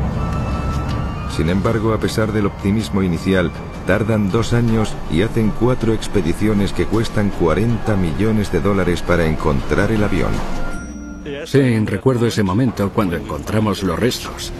Sin 1.36 1.49
embargo, 1.49 1.93
a 1.93 1.99
pesar 1.99 2.31
del 2.31 2.45
optimismo 2.45 3.01
inicial, 3.03 3.51
tardan 3.88 4.29
dos 4.29 4.53
años 4.53 4.93
y 5.12 5.21
hacen 5.21 5.51
cuatro 5.60 5.93
expediciones 5.93 6.73
que 6.73 6.86
cuestan 6.86 7.29
40 7.29 7.95
millones 7.95 8.51
de 8.51 8.60
dólares 8.60 9.01
para 9.01 9.25
encontrar 9.25 9.91
el 9.91 10.03
avión. 10.03 10.31
Sí, 11.45 11.79
recuerdo 11.86 12.27
ese 12.27 12.43
momento 12.43 12.91
cuando 12.91 13.15
encontramos 13.15 13.81
los 13.84 13.97
restos. 13.97 14.51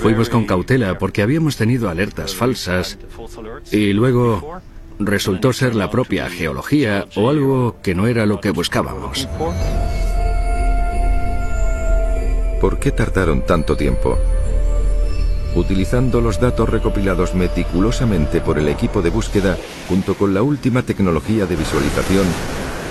Fuimos 0.00 0.28
con 0.28 0.46
cautela 0.46 0.98
porque 0.98 1.22
habíamos 1.22 1.56
tenido 1.56 1.88
alertas 1.88 2.34
falsas 2.34 2.98
y 3.70 3.92
luego 3.92 4.60
resultó 4.98 5.52
ser 5.52 5.74
la 5.74 5.90
propia 5.90 6.28
geología 6.28 7.06
o 7.16 7.30
algo 7.30 7.76
que 7.82 7.94
no 7.94 8.06
era 8.06 8.26
lo 8.26 8.40
que 8.40 8.50
buscábamos. 8.50 9.28
¿Por 12.62 12.78
qué 12.78 12.92
tardaron 12.92 13.42
tanto 13.42 13.76
tiempo? 13.76 14.16
Utilizando 15.56 16.20
los 16.20 16.38
datos 16.38 16.68
recopilados 16.68 17.34
meticulosamente 17.34 18.40
por 18.40 18.56
el 18.56 18.68
equipo 18.68 19.02
de 19.02 19.10
búsqueda, 19.10 19.56
junto 19.88 20.14
con 20.14 20.32
la 20.32 20.44
última 20.44 20.82
tecnología 20.82 21.44
de 21.46 21.56
visualización, 21.56 22.24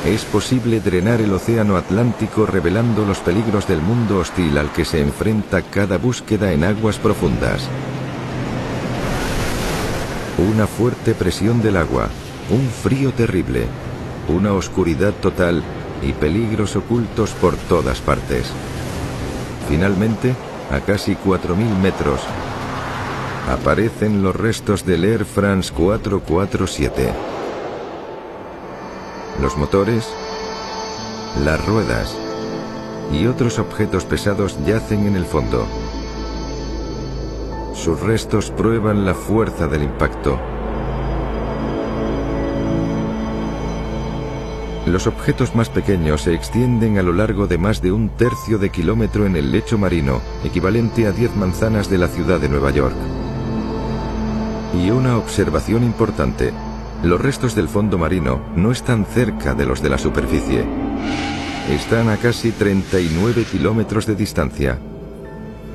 es 0.05 0.25
posible 0.25 0.81
drenar 0.81 1.21
el 1.21 1.33
océano 1.33 1.77
Atlántico 1.77 2.45
revelando 2.45 3.05
los 3.05 3.19
peligros 3.19 3.65
del 3.65 3.79
mundo 3.79 4.17
hostil 4.17 4.57
al 4.57 4.73
que 4.73 4.83
se 4.83 4.99
enfrenta 4.99 5.61
cada 5.61 5.97
búsqueda 5.97 6.51
en 6.51 6.65
aguas 6.65 6.99
profundas. 6.99 7.69
Una 10.51 10.67
fuerte 10.67 11.13
presión 11.13 11.61
del 11.61 11.77
agua, 11.77 12.09
un 12.49 12.67
frío 12.67 13.13
terrible, 13.13 13.67
una 14.27 14.51
oscuridad 14.51 15.13
total 15.21 15.63
y 16.01 16.11
peligros 16.11 16.75
ocultos 16.75 17.31
por 17.31 17.55
todas 17.55 18.01
partes. 18.01 18.51
Finalmente, 19.71 20.35
a 20.69 20.81
casi 20.81 21.15
4.000 21.15 21.55
metros, 21.81 22.19
aparecen 23.49 24.21
los 24.21 24.35
restos 24.35 24.85
del 24.85 25.05
Air 25.05 25.25
France 25.25 25.73
447 25.73 27.31
los 29.41 29.57
motores, 29.57 30.07
las 31.43 31.65
ruedas 31.65 32.15
y 33.11 33.25
otros 33.25 33.57
objetos 33.57 34.05
pesados 34.05 34.57
yacen 34.65 35.07
en 35.07 35.15
el 35.15 35.25
fondo. 35.25 35.65
Sus 37.73 37.99
restos 38.01 38.51
prueban 38.51 39.05
la 39.05 39.15
fuerza 39.15 39.67
del 39.67 39.83
impacto. 39.83 40.39
Los 44.85 45.05
objetos 45.05 45.55
más 45.55 45.69
pequeños 45.69 46.23
se 46.23 46.33
extienden 46.33 46.97
a 46.97 47.03
lo 47.03 47.13
largo 47.13 47.45
de 47.45 47.59
más 47.59 47.83
de 47.83 47.91
un 47.91 48.09
tercio 48.09 48.57
de 48.57 48.71
kilómetro 48.71 49.27
en 49.27 49.35
el 49.35 49.51
lecho 49.51 49.77
marino, 49.77 50.21
equivalente 50.43 51.05
a 51.05 51.11
10 51.11 51.35
manzanas 51.35 51.87
de 51.87 51.99
la 51.99 52.07
ciudad 52.07 52.39
de 52.39 52.49
Nueva 52.49 52.71
York. 52.71 52.95
Y 54.83 54.89
una 54.89 55.17
observación 55.17 55.83
importante, 55.83 56.51
los 57.03 57.21
restos 57.21 57.53
del 57.53 57.67
fondo 57.67 57.99
marino 57.99 58.41
no 58.55 58.71
están 58.71 59.05
cerca 59.05 59.53
de 59.53 59.67
los 59.67 59.83
de 59.83 59.89
la 59.89 59.99
superficie. 59.99 60.65
Están 61.69 62.09
a 62.09 62.17
casi 62.17 62.51
39 62.51 63.45
kilómetros 63.51 64.07
de 64.07 64.15
distancia. 64.15 64.79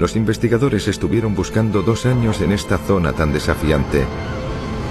Los 0.01 0.17
investigadores 0.17 0.89
estuvieron 0.89 1.37
buscando 1.37 1.83
dos 1.83 2.07
años 2.07 2.41
en 2.41 2.51
esta 2.51 2.77
zona 2.77 3.13
tan 3.13 3.33
desafiante. 3.33 4.05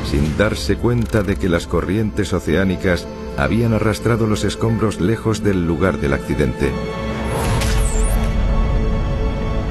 sin 0.09 0.37
darse 0.37 0.77
cuenta 0.77 1.23
de 1.23 1.35
que 1.35 1.49
las 1.49 1.65
corrientes 1.65 2.31
oceánicas 2.31 3.07
habían 3.37 3.73
arrastrado 3.73 4.27
los 4.27 4.43
escombros 4.43 4.99
lejos 4.99 5.43
del 5.43 5.65
lugar 5.65 5.99
del 5.99 6.13
accidente. 6.13 6.71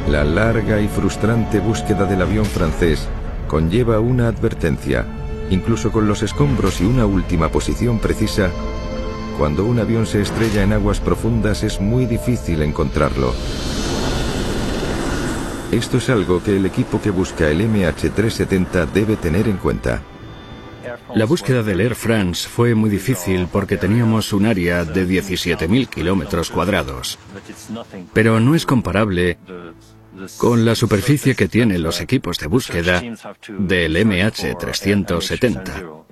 La 0.09 0.23
larga 0.23 0.81
y 0.81 0.89
frustrante 0.89 1.61
búsqueda 1.61 2.05
del 2.05 2.23
avión 2.23 2.45
francés 2.45 3.09
conlleva 3.49 4.01
una 4.01 4.29
advertencia. 4.29 5.07
Incluso 5.51 5.93
con 5.93 6.07
los 6.07 6.23
escombros 6.23 6.81
y 6.81 6.85
una 6.85 7.07
última 7.07 7.49
posición 7.49 7.99
precisa, 7.99 8.51
cuando 9.39 9.65
un 9.65 9.79
avión 9.79 10.07
se 10.07 10.21
estrella 10.21 10.63
en 10.63 10.73
aguas 10.73 11.01
profundas 11.01 11.63
es 11.63 11.81
muy 11.81 12.07
difícil 12.07 12.63
encontrarlo. 12.63 13.35
Esto 15.73 15.97
es 15.97 16.09
algo 16.09 16.43
que 16.43 16.57
el 16.57 16.67
equipo 16.67 17.01
que 17.01 17.11
busca 17.11 17.49
el 17.49 17.61
MH370 17.61 18.87
debe 18.93 19.17
tener 19.17 19.49
en 19.49 19.57
cuenta. 19.57 20.03
La 21.15 21.25
búsqueda 21.25 21.63
del 21.63 21.81
Air 21.81 21.95
France 21.95 22.49
fue 22.49 22.75
muy 22.75 22.91
difícil 22.91 23.49
porque 23.51 23.77
teníamos 23.77 24.33
un 24.33 24.47
área 24.47 24.85
de 24.85 25.07
17.000 25.07 25.89
kilómetros 25.89 26.51
cuadrados. 26.51 27.19
Pero 28.13 28.41
no 28.41 28.55
es 28.55 28.67
comparable 28.67 29.39
con 30.39 30.65
la 30.65 30.75
superficie 30.75 31.35
que 31.35 31.49
tienen 31.49 31.83
los 31.83 32.01
equipos 32.01 32.39
de 32.39 32.47
búsqueda 32.47 33.03
del 33.59 33.97
MH370. 33.97 36.05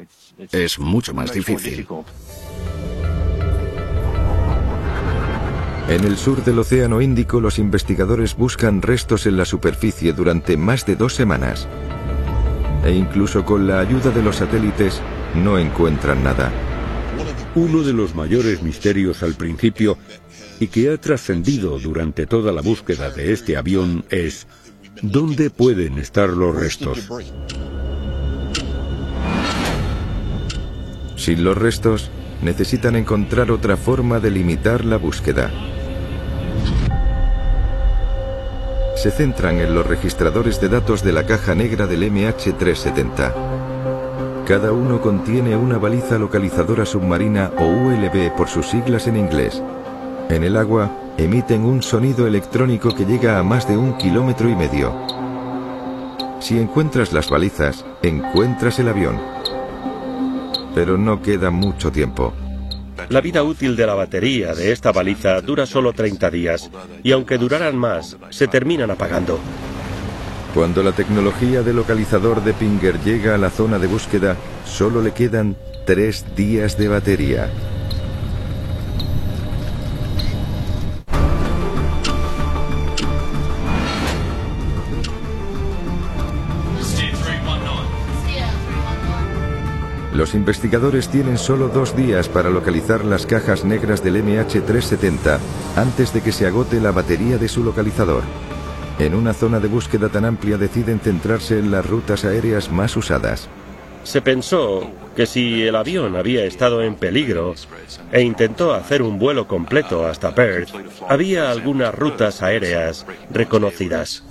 Es 0.50 0.78
mucho 0.78 1.14
más 1.14 1.32
difícil. 1.32 1.86
En 5.88 6.04
el 6.04 6.16
sur 6.16 6.42
del 6.44 6.58
Océano 6.58 7.00
Índico 7.00 7.40
los 7.40 7.58
investigadores 7.58 8.36
buscan 8.36 8.82
restos 8.82 9.26
en 9.26 9.36
la 9.36 9.44
superficie 9.44 10.12
durante 10.12 10.56
más 10.56 10.86
de 10.86 10.96
dos 10.96 11.14
semanas. 11.14 11.68
E 12.84 12.92
incluso 12.92 13.44
con 13.44 13.66
la 13.66 13.80
ayuda 13.80 14.10
de 14.10 14.22
los 14.22 14.36
satélites 14.36 15.00
no 15.34 15.58
encuentran 15.58 16.22
nada. 16.24 16.50
Uno 17.54 17.82
de 17.82 17.92
los 17.92 18.14
mayores 18.14 18.62
misterios 18.62 19.22
al 19.22 19.34
principio 19.34 19.98
y 20.58 20.68
que 20.68 20.90
ha 20.90 20.96
trascendido 20.96 21.78
durante 21.78 22.26
toda 22.26 22.52
la 22.52 22.62
búsqueda 22.62 23.10
de 23.10 23.32
este 23.32 23.56
avión 23.56 24.04
es 24.10 24.46
¿dónde 25.02 25.50
pueden 25.50 25.98
estar 25.98 26.30
los 26.30 26.54
restos? 26.54 27.08
Sin 31.16 31.44
los 31.44 31.56
restos, 31.56 32.10
necesitan 32.42 32.96
encontrar 32.96 33.50
otra 33.52 33.76
forma 33.76 34.18
de 34.18 34.30
limitar 34.30 34.84
la 34.84 34.96
búsqueda. 34.96 35.50
Se 39.02 39.10
centran 39.10 39.58
en 39.58 39.74
los 39.74 39.84
registradores 39.84 40.60
de 40.60 40.68
datos 40.68 41.02
de 41.02 41.12
la 41.12 41.26
caja 41.26 41.56
negra 41.56 41.88
del 41.88 42.04
MH370. 42.04 43.32
Cada 44.46 44.70
uno 44.70 45.00
contiene 45.00 45.56
una 45.56 45.76
baliza 45.76 46.18
localizadora 46.18 46.86
submarina 46.86 47.50
o 47.58 47.64
ULB 47.64 48.32
por 48.36 48.46
sus 48.46 48.68
siglas 48.68 49.08
en 49.08 49.16
inglés. 49.16 49.60
En 50.28 50.44
el 50.44 50.56
agua 50.56 50.96
emiten 51.16 51.64
un 51.64 51.82
sonido 51.82 52.28
electrónico 52.28 52.94
que 52.94 53.04
llega 53.04 53.40
a 53.40 53.42
más 53.42 53.66
de 53.66 53.76
un 53.76 53.98
kilómetro 53.98 54.48
y 54.48 54.54
medio. 54.54 54.94
Si 56.38 56.56
encuentras 56.60 57.12
las 57.12 57.28
balizas, 57.28 57.84
encuentras 58.02 58.78
el 58.78 58.88
avión. 58.88 59.20
Pero 60.76 60.96
no 60.96 61.20
queda 61.20 61.50
mucho 61.50 61.90
tiempo. 61.90 62.32
La 63.08 63.20
vida 63.20 63.42
útil 63.42 63.76
de 63.76 63.86
la 63.86 63.94
batería 63.94 64.54
de 64.54 64.72
esta 64.72 64.92
baliza 64.92 65.40
dura 65.40 65.66
solo 65.66 65.92
30 65.92 66.30
días 66.30 66.70
y 67.02 67.12
aunque 67.12 67.38
duraran 67.38 67.76
más, 67.76 68.16
se 68.30 68.48
terminan 68.48 68.90
apagando. 68.90 69.38
Cuando 70.54 70.82
la 70.82 70.92
tecnología 70.92 71.62
de 71.62 71.72
localizador 71.72 72.44
de 72.44 72.52
Pinger 72.52 73.00
llega 73.00 73.34
a 73.34 73.38
la 73.38 73.50
zona 73.50 73.78
de 73.78 73.86
búsqueda, 73.86 74.36
solo 74.66 75.00
le 75.00 75.12
quedan 75.12 75.56
tres 75.86 76.26
días 76.36 76.76
de 76.76 76.88
batería. 76.88 77.50
Los 90.14 90.34
investigadores 90.34 91.08
tienen 91.08 91.38
solo 91.38 91.68
dos 91.68 91.96
días 91.96 92.28
para 92.28 92.50
localizar 92.50 93.02
las 93.02 93.24
cajas 93.24 93.64
negras 93.64 94.04
del 94.04 94.22
MH370 94.22 95.38
antes 95.74 96.12
de 96.12 96.20
que 96.20 96.32
se 96.32 96.46
agote 96.46 96.80
la 96.80 96.90
batería 96.90 97.38
de 97.38 97.48
su 97.48 97.64
localizador. 97.64 98.22
En 98.98 99.14
una 99.14 99.32
zona 99.32 99.58
de 99.58 99.68
búsqueda 99.68 100.10
tan 100.10 100.26
amplia 100.26 100.58
deciden 100.58 101.00
centrarse 101.00 101.58
en 101.58 101.70
las 101.70 101.86
rutas 101.86 102.26
aéreas 102.26 102.70
más 102.70 102.94
usadas. 102.94 103.48
Se 104.04 104.20
pensó 104.20 104.90
que 105.16 105.24
si 105.24 105.62
el 105.62 105.76
avión 105.76 106.14
había 106.16 106.44
estado 106.44 106.82
en 106.82 106.96
peligro 106.96 107.54
e 108.10 108.20
intentó 108.20 108.74
hacer 108.74 109.00
un 109.00 109.18
vuelo 109.18 109.46
completo 109.46 110.06
hasta 110.06 110.34
Perth, 110.34 110.70
había 111.08 111.50
algunas 111.50 111.94
rutas 111.94 112.42
aéreas 112.42 113.06
reconocidas. 113.30 114.24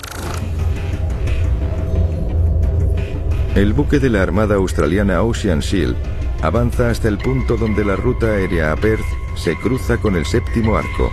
El 3.56 3.74
buque 3.74 4.00
de 4.00 4.10
la 4.10 4.22
Armada 4.22 4.56
Australiana 4.56 5.22
Ocean 5.24 5.60
Shield 5.60 5.98
avanza 6.42 6.90
hasta 6.90 7.10
el 7.10 7.18
punto 7.18 7.58
donde 7.58 7.84
la 7.84 7.98
ruta 7.98 8.28
aérea 8.28 8.72
a 8.72 8.78
Perth 8.78 9.04
se 9.36 9.58
cruza 9.58 9.98
con 9.98 10.16
el 10.16 10.26
séptimo 10.26 10.78
arco. 10.78 11.12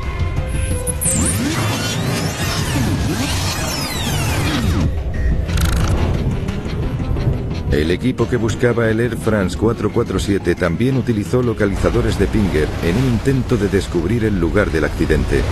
El 7.72 7.90
equipo 7.90 8.28
que 8.28 8.36
buscaba 8.36 8.88
el 8.88 9.00
Air 9.00 9.16
France 9.16 9.58
447 9.58 10.54
también 10.54 10.96
utilizó 10.96 11.42
localizadores 11.42 12.20
de 12.20 12.26
Pinger 12.28 12.68
en 12.84 12.96
un 12.96 13.04
intento 13.04 13.56
de 13.56 13.68
descubrir 13.68 14.24
el 14.24 14.38
lugar 14.38 14.70
del 14.70 14.84
accidente. 14.84 15.42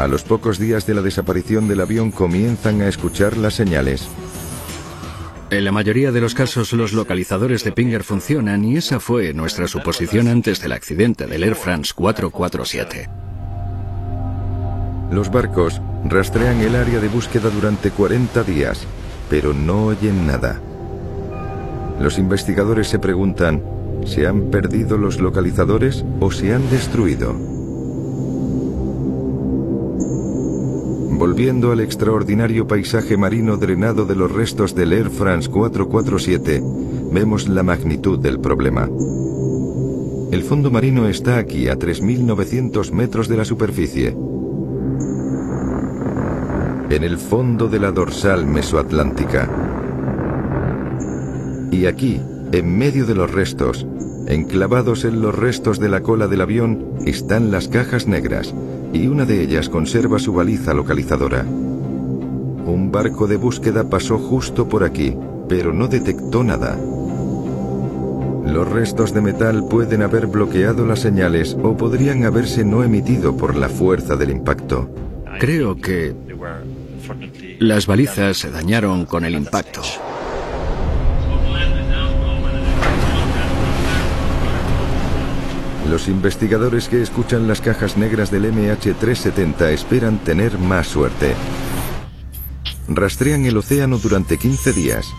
A 0.00 0.08
los 0.08 0.22
pocos 0.22 0.58
días 0.58 0.86
de 0.86 0.94
la 0.94 1.02
desaparición 1.02 1.68
del 1.68 1.82
avión 1.82 2.10
comienzan 2.10 2.80
a 2.80 2.88
escuchar 2.88 3.36
las 3.36 3.52
señales. 3.52 4.08
En 5.50 5.62
la 5.62 5.72
mayoría 5.72 6.10
de 6.10 6.22
los 6.22 6.32
casos 6.32 6.72
los 6.72 6.94
localizadores 6.94 7.64
de 7.64 7.72
Pinger 7.72 8.02
funcionan 8.02 8.64
y 8.64 8.78
esa 8.78 8.98
fue 8.98 9.34
nuestra 9.34 9.68
suposición 9.68 10.26
antes 10.28 10.62
del 10.62 10.72
accidente 10.72 11.26
del 11.26 11.42
Air 11.42 11.54
France 11.54 11.92
447. 11.94 13.10
Los 15.12 15.30
barcos 15.30 15.82
rastrean 16.06 16.62
el 16.62 16.76
área 16.76 16.98
de 16.98 17.08
búsqueda 17.08 17.50
durante 17.50 17.90
40 17.90 18.42
días, 18.44 18.86
pero 19.28 19.52
no 19.52 19.84
oyen 19.84 20.26
nada. 20.26 20.62
Los 22.00 22.16
investigadores 22.16 22.88
se 22.88 22.98
preguntan, 22.98 23.62
¿se 24.06 24.26
han 24.26 24.50
perdido 24.50 24.96
los 24.96 25.20
localizadores 25.20 26.06
o 26.20 26.30
se 26.30 26.54
han 26.54 26.70
destruido? 26.70 27.59
Volviendo 31.20 31.70
al 31.70 31.80
extraordinario 31.80 32.66
paisaje 32.66 33.18
marino 33.18 33.58
drenado 33.58 34.06
de 34.06 34.16
los 34.16 34.32
restos 34.32 34.74
del 34.74 34.94
Air 34.94 35.10
France 35.10 35.50
447, 35.50 36.62
vemos 37.12 37.46
la 37.46 37.62
magnitud 37.62 38.18
del 38.18 38.40
problema. 38.40 38.88
El 40.32 40.42
fondo 40.42 40.70
marino 40.70 41.08
está 41.08 41.36
aquí 41.36 41.68
a 41.68 41.76
3.900 41.76 42.90
metros 42.92 43.28
de 43.28 43.36
la 43.36 43.44
superficie. 43.44 44.16
En 46.88 47.04
el 47.04 47.18
fondo 47.18 47.68
de 47.68 47.80
la 47.80 47.92
dorsal 47.92 48.46
mesoatlántica. 48.46 49.46
Y 51.70 51.84
aquí, 51.84 52.18
en 52.50 52.78
medio 52.78 53.04
de 53.04 53.14
los 53.14 53.30
restos, 53.30 53.86
enclavados 54.32 55.04
en 55.04 55.20
los 55.20 55.34
restos 55.34 55.78
de 55.78 55.88
la 55.88 56.02
cola 56.02 56.28
del 56.28 56.40
avión, 56.40 56.94
están 57.04 57.50
las 57.50 57.68
cajas 57.68 58.06
negras, 58.06 58.54
y 58.92 59.06
una 59.06 59.24
de 59.24 59.42
ellas 59.42 59.68
conserva 59.68 60.18
su 60.18 60.32
baliza 60.32 60.74
localizadora. 60.74 61.42
Un 61.42 62.90
barco 62.92 63.26
de 63.26 63.36
búsqueda 63.36 63.88
pasó 63.88 64.18
justo 64.18 64.68
por 64.68 64.84
aquí, 64.84 65.16
pero 65.48 65.72
no 65.72 65.88
detectó 65.88 66.44
nada. 66.44 66.78
Los 68.46 68.68
restos 68.68 69.12
de 69.14 69.20
metal 69.20 69.66
pueden 69.68 70.02
haber 70.02 70.26
bloqueado 70.26 70.86
las 70.86 71.00
señales 71.00 71.56
o 71.62 71.76
podrían 71.76 72.24
haberse 72.24 72.64
no 72.64 72.82
emitido 72.82 73.36
por 73.36 73.56
la 73.56 73.68
fuerza 73.68 74.16
del 74.16 74.30
impacto. 74.30 74.88
Creo 75.38 75.76
que 75.76 76.14
las 77.58 77.86
balizas 77.86 78.38
se 78.38 78.50
dañaron 78.50 79.06
con 79.06 79.24
el 79.24 79.34
impacto. 79.34 79.82
Los 85.90 86.06
investigadores 86.06 86.88
que 86.88 87.02
escuchan 87.02 87.48
las 87.48 87.60
cajas 87.60 87.96
negras 87.96 88.30
del 88.30 88.44
MH370 88.44 89.70
esperan 89.70 90.18
tener 90.18 90.56
más 90.56 90.86
suerte. 90.86 91.34
Rastrean 92.86 93.44
el 93.44 93.56
océano 93.56 93.98
durante 93.98 94.38
15 94.38 94.72
días, 94.72 95.12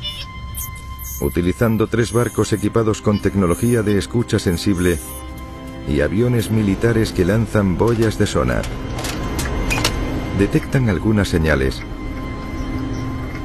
utilizando 1.19 1.87
tres 1.87 2.13
barcos 2.13 2.53
equipados 2.53 3.01
con 3.01 3.21
tecnología 3.21 3.81
de 3.81 3.97
escucha 3.97 4.39
sensible 4.39 4.97
y 5.89 5.99
aviones 5.99 6.51
militares 6.51 7.11
que 7.11 7.25
lanzan 7.25 7.77
boyas 7.77 8.17
de 8.17 8.27
sonar. 8.27 8.63
Detectan 10.39 10.87
algunas 10.87 11.27
señales, 11.27 11.81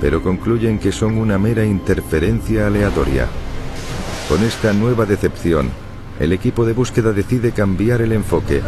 pero 0.01 0.23
concluyen 0.23 0.79
que 0.79 0.93
son 0.93 1.19
una 1.19 1.39
mera 1.39 1.65
interferencia 1.65 2.69
aleatoria. 2.69 3.27
Con 4.29 4.45
esta 4.45 4.73
nueva 4.73 5.07
decepción, 5.07 5.73
el 6.21 6.33
equipo 6.33 6.65
de 6.65 6.73
búsqueda 6.73 7.13
decide 7.13 7.53
cambiar 7.53 8.01
el 8.01 8.13
enfoque. 8.13 8.63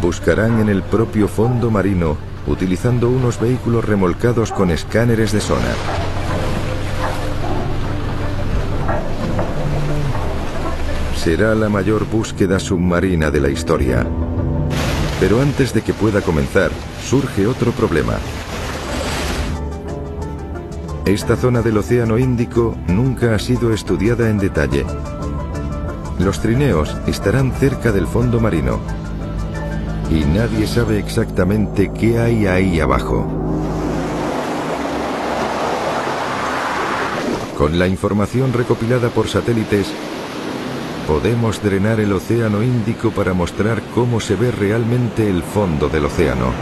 Buscarán 0.00 0.60
en 0.60 0.68
el 0.68 0.82
propio 0.82 1.28
fondo 1.28 1.70
marino 1.70 2.16
utilizando 2.46 3.10
unos 3.10 3.40
vehículos 3.40 3.84
remolcados 3.84 4.50
con 4.52 4.70
escáneres 4.70 5.32
de 5.32 5.40
sonar. 5.40 5.76
Será 11.16 11.54
la 11.54 11.68
mayor 11.68 12.06
búsqueda 12.06 12.58
submarina 12.58 13.30
de 13.30 13.40
la 13.40 13.50
historia. 13.50 14.06
Pero 15.20 15.42
antes 15.42 15.74
de 15.74 15.82
que 15.82 15.92
pueda 15.92 16.22
comenzar, 16.22 16.70
surge 17.04 17.46
otro 17.46 17.72
problema. 17.72 18.14
Esta 21.04 21.36
zona 21.36 21.60
del 21.60 21.76
Océano 21.76 22.16
Índico 22.16 22.74
nunca 22.86 23.34
ha 23.34 23.38
sido 23.38 23.72
estudiada 23.74 24.30
en 24.30 24.38
detalle. 24.38 24.86
Los 26.20 26.40
trineos 26.40 26.94
estarán 27.06 27.50
cerca 27.52 27.92
del 27.92 28.06
fondo 28.06 28.40
marino, 28.40 28.78
y 30.10 30.20
nadie 30.26 30.66
sabe 30.66 30.98
exactamente 30.98 31.90
qué 31.98 32.18
hay 32.18 32.46
ahí 32.46 32.78
abajo. 32.78 33.26
Con 37.56 37.78
la 37.78 37.86
información 37.86 38.52
recopilada 38.52 39.08
por 39.08 39.28
satélites, 39.28 39.86
podemos 41.08 41.62
drenar 41.62 42.00
el 42.00 42.12
Océano 42.12 42.62
Índico 42.62 43.12
para 43.12 43.32
mostrar 43.32 43.80
cómo 43.94 44.20
se 44.20 44.36
ve 44.36 44.50
realmente 44.50 45.26
el 45.26 45.42
fondo 45.42 45.88
del 45.88 46.04
océano. 46.04 46.52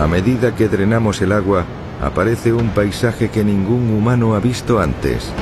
A 0.00 0.06
medida 0.06 0.54
que 0.54 0.68
drenamos 0.68 1.20
el 1.20 1.32
agua, 1.32 1.64
aparece 2.00 2.52
un 2.52 2.68
paisaje 2.70 3.28
que 3.28 3.42
ningún 3.42 3.90
humano 3.90 4.34
ha 4.36 4.40
visto 4.40 4.78
antes. 4.78 5.32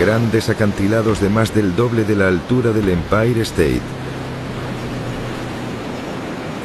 Grandes 0.00 0.48
acantilados 0.48 1.20
de 1.20 1.28
más 1.28 1.54
del 1.54 1.76
doble 1.76 2.04
de 2.04 2.16
la 2.16 2.28
altura 2.28 2.72
del 2.72 2.88
Empire 2.88 3.42
State. 3.42 3.82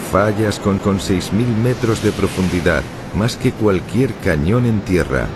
Fallas 0.10 0.58
con, 0.58 0.80
con 0.80 1.00
6.000 1.00 1.46
metros 1.62 2.02
de 2.02 2.14
profundidad, 2.14 2.82
más 3.14 3.36
que 3.36 3.52
cualquier 3.52 4.14
cañón 4.24 4.66
en 4.66 4.80
tierra. 4.80 5.28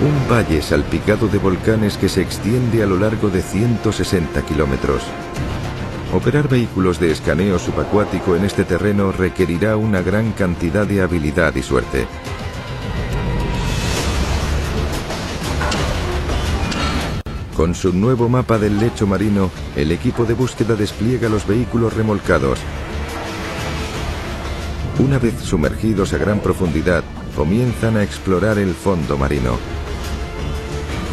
Un 0.00 0.34
valle 0.34 0.62
salpicado 0.62 1.28
de 1.28 1.36
volcanes 1.36 1.98
que 1.98 2.08
se 2.08 2.22
extiende 2.22 2.82
a 2.82 2.86
lo 2.86 2.96
largo 2.96 3.28
de 3.28 3.42
160 3.42 4.40
kilómetros. 4.46 5.02
Operar 6.14 6.48
vehículos 6.48 6.98
de 6.98 7.10
escaneo 7.10 7.58
subacuático 7.58 8.36
en 8.36 8.46
este 8.46 8.64
terreno 8.64 9.12
requerirá 9.12 9.76
una 9.76 10.00
gran 10.00 10.32
cantidad 10.32 10.86
de 10.86 11.02
habilidad 11.02 11.54
y 11.56 11.62
suerte. 11.62 12.06
Con 17.62 17.76
su 17.76 17.92
nuevo 17.92 18.28
mapa 18.28 18.58
del 18.58 18.80
lecho 18.80 19.06
marino, 19.06 19.48
el 19.76 19.92
equipo 19.92 20.24
de 20.24 20.34
búsqueda 20.34 20.74
despliega 20.74 21.28
los 21.28 21.46
vehículos 21.46 21.94
remolcados. 21.94 22.58
Una 24.98 25.20
vez 25.20 25.38
sumergidos 25.38 26.12
a 26.12 26.18
gran 26.18 26.40
profundidad, 26.40 27.04
comienzan 27.36 27.96
a 27.96 28.02
explorar 28.02 28.58
el 28.58 28.74
fondo 28.74 29.16
marino. 29.16 29.58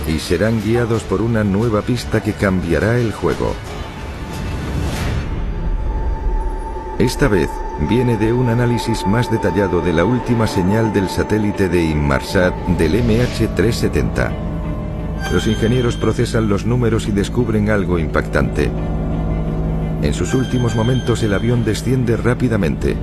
Y 0.07 0.17
serán 0.17 0.59
guiados 0.63 1.03
por 1.03 1.21
una 1.21 1.43
nueva 1.43 1.83
pista 1.83 2.23
que 2.23 2.33
cambiará 2.33 2.97
el 2.97 3.11
juego. 3.11 3.53
Esta 6.97 7.27
vez 7.27 7.51
viene 7.87 8.17
de 8.17 8.33
un 8.33 8.49
análisis 8.49 9.05
más 9.05 9.29
detallado 9.29 9.81
de 9.81 9.93
la 9.93 10.03
última 10.03 10.47
señal 10.47 10.93
del 10.93 11.09
satélite 11.09 11.69
de 11.69 11.83
Inmarsat 11.83 12.55
del 12.69 12.95
MH370. 13.03 14.48
Los 15.31 15.45
ingenieros 15.45 15.95
procesan 15.95 16.49
los 16.49 16.65
números 16.65 17.07
y 17.07 17.11
descubren 17.11 17.69
algo 17.69 17.99
impactante. 17.99 18.71
En 20.01 20.13
sus 20.13 20.33
últimos 20.33 20.75
momentos 20.75 21.21
el 21.21 21.33
avión 21.33 21.63
desciende 21.63 22.17
rápidamente. 22.17 22.95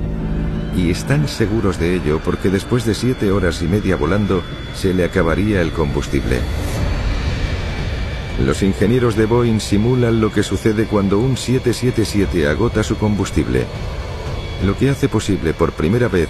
Y 0.77 0.91
están 0.91 1.29
seguros 1.29 1.79
de 1.79 1.95
ello 1.95 2.21
porque 2.25 2.51
después 2.51 2.85
de 2.85 2.95
siete 2.95 3.31
horas 3.31 3.63
y 3.63 3.67
media 3.67 3.97
volando, 3.97 4.43
se 4.75 4.93
le 4.93 5.05
acabaría 5.05 5.63
el 5.63 5.71
combustible. 5.71 6.41
Los 8.45 8.63
ingenieros 8.63 9.17
de 9.17 9.27
Boeing 9.27 9.61
simulan 9.61 10.21
lo 10.21 10.33
que 10.33 10.43
sucede 10.43 10.87
cuando 10.87 11.19
un 11.19 11.37
777 11.37 12.49
agota 12.49 12.83
su 12.83 12.97
combustible, 12.97 13.65
lo 14.67 14.77
que 14.77 14.91
hace 14.91 15.09
posible 15.09 15.55
por 15.55 15.73
primera 15.73 16.09
vez 16.09 16.29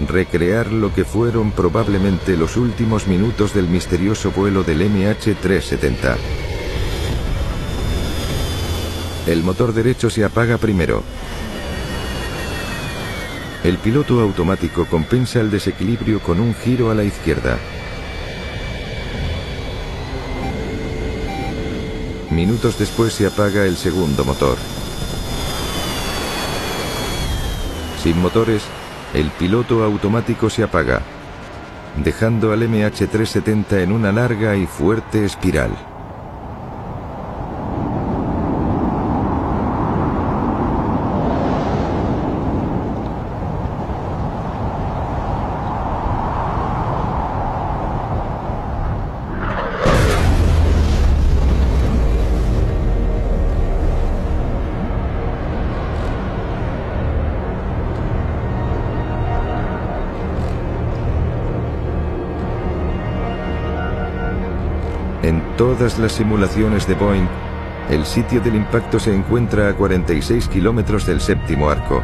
recrear 0.00 0.72
lo 0.72 0.92
que 0.92 1.04
fueron 1.04 1.52
probablemente 1.52 2.36
los 2.36 2.56
últimos 2.56 3.06
minutos 3.06 3.54
del 3.54 3.68
misterioso 3.68 4.30
vuelo 4.32 4.62
del 4.62 4.82
MH370. 4.82 6.16
El 9.26 9.42
motor 9.42 9.72
derecho 9.72 10.10
se 10.10 10.24
apaga 10.24 10.58
primero. 10.58 11.02
El 13.62 13.78
piloto 13.78 14.20
automático 14.20 14.84
compensa 14.84 15.40
el 15.40 15.50
desequilibrio 15.50 16.20
con 16.20 16.38
un 16.40 16.54
giro 16.54 16.90
a 16.90 16.94
la 16.94 17.04
izquierda. 17.04 17.58
Minutos 22.30 22.78
después 22.78 23.14
se 23.14 23.26
apaga 23.26 23.64
el 23.64 23.76
segundo 23.76 24.24
motor. 24.24 24.58
Sin 28.02 28.20
motores, 28.20 28.64
el 29.14 29.30
piloto 29.30 29.84
automático 29.84 30.50
se 30.50 30.64
apaga, 30.64 31.00
dejando 32.02 32.52
al 32.52 32.62
MH370 32.62 33.82
en 33.82 33.92
una 33.92 34.10
larga 34.10 34.56
y 34.56 34.66
fuerte 34.66 35.24
espiral. 35.24 35.93
Todas 65.56 65.98
las 65.98 66.12
simulaciones 66.12 66.86
de 66.86 66.94
Boeing, 66.94 67.28
el 67.90 68.04
sitio 68.04 68.40
del 68.40 68.54
impacto 68.56 68.98
se 68.98 69.14
encuentra 69.14 69.68
a 69.68 69.74
46 69.74 70.48
kilómetros 70.48 71.06
del 71.06 71.20
séptimo 71.20 71.68
arco. 71.68 72.02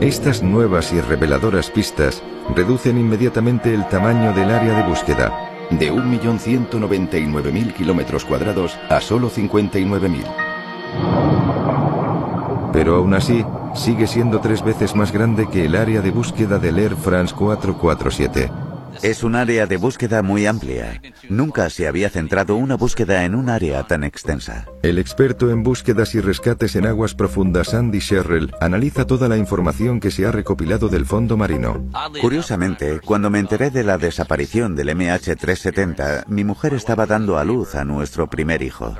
Estas 0.00 0.42
nuevas 0.42 0.92
y 0.92 1.00
reveladoras 1.00 1.70
pistas 1.70 2.22
reducen 2.54 2.98
inmediatamente 2.98 3.72
el 3.72 3.88
tamaño 3.88 4.32
del 4.32 4.50
área 4.50 4.74
de 4.76 4.82
búsqueda, 4.88 5.32
de 5.70 5.92
1.199.000 5.92 7.72
kilómetros 7.72 8.24
cuadrados 8.24 8.78
a 8.90 9.00
solo 9.00 9.30
59.000. 9.30 10.24
Pero 12.72 12.96
aún 12.96 13.14
así, 13.14 13.44
sigue 13.74 14.06
siendo 14.06 14.40
tres 14.40 14.62
veces 14.62 14.94
más 14.94 15.12
grande 15.12 15.48
que 15.48 15.64
el 15.64 15.76
área 15.76 16.00
de 16.00 16.10
búsqueda 16.10 16.58
del 16.58 16.78
Air 16.78 16.96
France 16.96 17.34
447. 17.34 18.63
Es 19.02 19.22
un 19.22 19.34
área 19.34 19.66
de 19.66 19.76
búsqueda 19.76 20.22
muy 20.22 20.46
amplia. 20.46 21.00
Nunca 21.28 21.70
se 21.70 21.86
había 21.86 22.10
centrado 22.10 22.56
una 22.56 22.76
búsqueda 22.76 23.24
en 23.24 23.34
un 23.34 23.48
área 23.48 23.86
tan 23.86 24.04
extensa. 24.04 24.66
El 24.82 24.98
experto 24.98 25.50
en 25.50 25.62
búsquedas 25.62 26.14
y 26.14 26.20
rescates 26.20 26.76
en 26.76 26.86
aguas 26.86 27.14
profundas 27.14 27.74
Andy 27.74 27.98
Sherrill 27.98 28.52
analiza 28.60 29.06
toda 29.06 29.28
la 29.28 29.36
información 29.36 30.00
que 30.00 30.10
se 30.10 30.26
ha 30.26 30.32
recopilado 30.32 30.88
del 30.88 31.06
fondo 31.06 31.36
marino. 31.36 31.84
Curiosamente, 32.20 33.00
cuando 33.00 33.30
me 33.30 33.38
enteré 33.38 33.70
de 33.70 33.84
la 33.84 33.98
desaparición 33.98 34.74
del 34.76 34.88
MH370, 34.90 36.26
mi 36.28 36.44
mujer 36.44 36.74
estaba 36.74 37.06
dando 37.06 37.38
a 37.38 37.44
luz 37.44 37.74
a 37.74 37.84
nuestro 37.84 38.28
primer 38.28 38.62
hijo. 38.62 38.96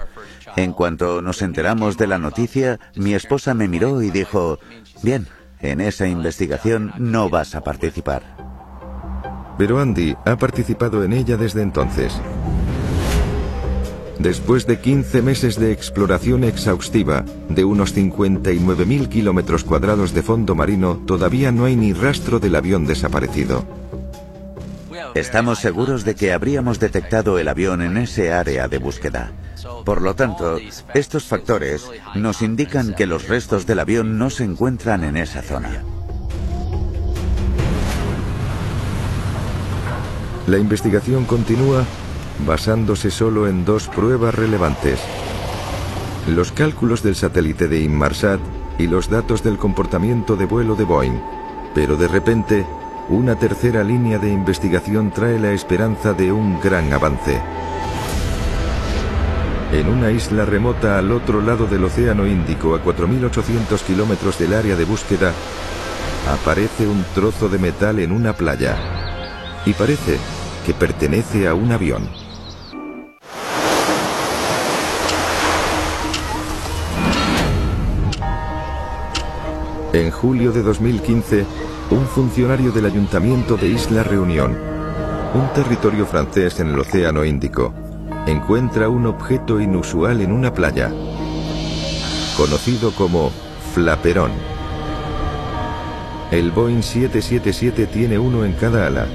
En 0.57 0.73
cuanto 0.73 1.21
nos 1.23 1.43
enteramos 1.43 1.97
de 1.97 2.07
la 2.07 2.19
noticia, 2.19 2.79
mi 2.95 3.15
esposa 3.15 3.55
me 3.55 3.69
miró 3.69 4.03
y 4.03 4.11
dijo, 4.11 4.59
bien, 5.03 5.27
en 5.61 5.81
esa 5.81 6.07
investigación 6.07 6.93
no 6.99 7.31
vas 7.31 7.55
a 7.55 7.63
participar 7.63 8.44
pero 9.59 9.79
Andy 9.79 10.17
ha 10.25 10.37
participado 10.37 11.05
en 11.05 11.13
ella 11.13 11.37
desde 11.37 11.63
entonces. 11.63 12.21
Después 14.19 14.67
de 14.67 14.79
15 14.79 15.23
meses 15.23 15.59
de 15.59 15.73
exploración 15.73 16.45
exhaustiva 16.45 17.25
de 17.49 17.65
unos 17.65 17.95
59.000 17.97 19.09
kilómetros 19.09 19.65
cuadrados 19.65 20.15
de 20.15 20.23
fondo 20.23 20.55
marino, 20.55 21.03
todavía 21.05 21.51
no 21.51 21.65
hay 21.65 21.77
ni 21.77 21.93
rastro 21.93 22.39
del 22.39 22.55
avión 22.55 22.87
desaparecido. 22.87 23.65
Estamos 25.15 25.59
seguros 25.59 26.05
de 26.05 26.15
que 26.15 26.33
habríamos 26.33 26.81
detectado 26.81 27.39
el 27.39 27.49
avión 27.49 27.83
en 27.83 27.97
ese 27.97 28.33
área 28.33 28.67
de 28.69 28.79
búsqueda. 28.79 29.33
Por 29.85 30.03
lo 30.03 30.15
tanto, 30.15 30.59
estos 30.95 31.25
factores 31.25 31.89
nos 32.15 32.43
indican 32.43 32.95
que 32.95 33.07
los 33.07 33.29
restos 33.29 33.67
del 33.67 33.81
avión 33.81 34.19
no 34.19 34.31
se 34.31 34.45
encuentran 34.45 35.05
en 35.05 35.17
esa 35.17 35.43
zona. 35.43 35.83
La 40.47 40.59
investigación 40.59 41.25
continúa 41.25 41.85
basándose 42.47 43.11
solo 43.11 43.49
en 43.49 43.65
dos 43.65 43.89
pruebas 43.89 44.35
relevantes. 44.35 45.01
Los 46.29 46.53
cálculos 46.53 47.03
del 47.03 47.15
satélite 47.15 47.67
de 47.67 47.81
Inmarsat 47.81 48.41
y 48.79 48.87
los 48.87 49.09
datos 49.09 49.43
del 49.43 49.57
comportamiento 49.57 50.37
de 50.37 50.45
vuelo 50.45 50.75
de 50.75 50.85
Boeing. 50.85 51.21
Pero 51.75 51.97
de 51.97 52.09
repente, 52.09 52.67
una 53.09 53.37
tercera 53.37 53.85
línea 53.85 54.19
de 54.19 54.31
investigación 54.31 55.11
trae 55.13 55.39
la 55.39 55.53
esperanza 55.53 56.13
de 56.13 56.31
un 56.31 56.61
gran 56.61 56.93
avance. 56.93 57.41
En 59.73 59.89
una 59.89 60.11
isla 60.11 60.45
remota 60.45 60.99
al 60.99 61.11
otro 61.11 61.41
lado 61.41 61.67
del 61.67 61.85
Océano 61.85 62.27
Índico, 62.27 62.75
a 62.75 62.85
4.800 62.85 63.81
kilómetros 63.81 64.39
del 64.39 64.55
área 64.55 64.77
de 64.77 64.85
búsqueda, 64.85 65.33
aparece 66.31 66.87
un 66.87 67.03
trozo 67.15 67.49
de 67.49 67.59
metal 67.59 67.99
en 67.99 68.13
una 68.13 68.35
playa. 68.35 68.77
Y 69.67 69.73
parece 69.73 70.19
que 70.65 70.75
pertenece 70.75 71.47
a 71.47 71.55
un 71.55 71.73
avión. 71.73 72.09
En 79.93 80.11
julio 80.11 80.51
de 80.51 80.63
2015, 80.63 81.45
un 81.91 82.07
funcionario 82.07 82.73
del 82.73 82.87
ayuntamiento 82.87 83.57
de 83.57 83.69
Isla 83.69 84.03
Reunión, 84.03 84.57
un 85.35 85.53
territorio 85.55 86.07
francés 86.07 86.59
en 86.59 86.69
el 86.69 86.79
Océano 86.81 87.25
Índico, 87.25 87.73
encuentra 88.27 88.89
un 88.89 89.07
objeto 89.07 89.61
inusual 89.61 90.21
en 90.21 90.33
una 90.33 90.53
playa, 90.53 90.91
conocido 92.37 92.91
como 92.93 93.31
flaperón. 93.75 94.33
El 96.31 96.51
Boeing 96.51 96.83
777 96.83 97.87
tiene 97.87 98.19
uno 98.19 98.45
en 98.45 98.55
cada 98.55 98.89
ala. 98.89 99.07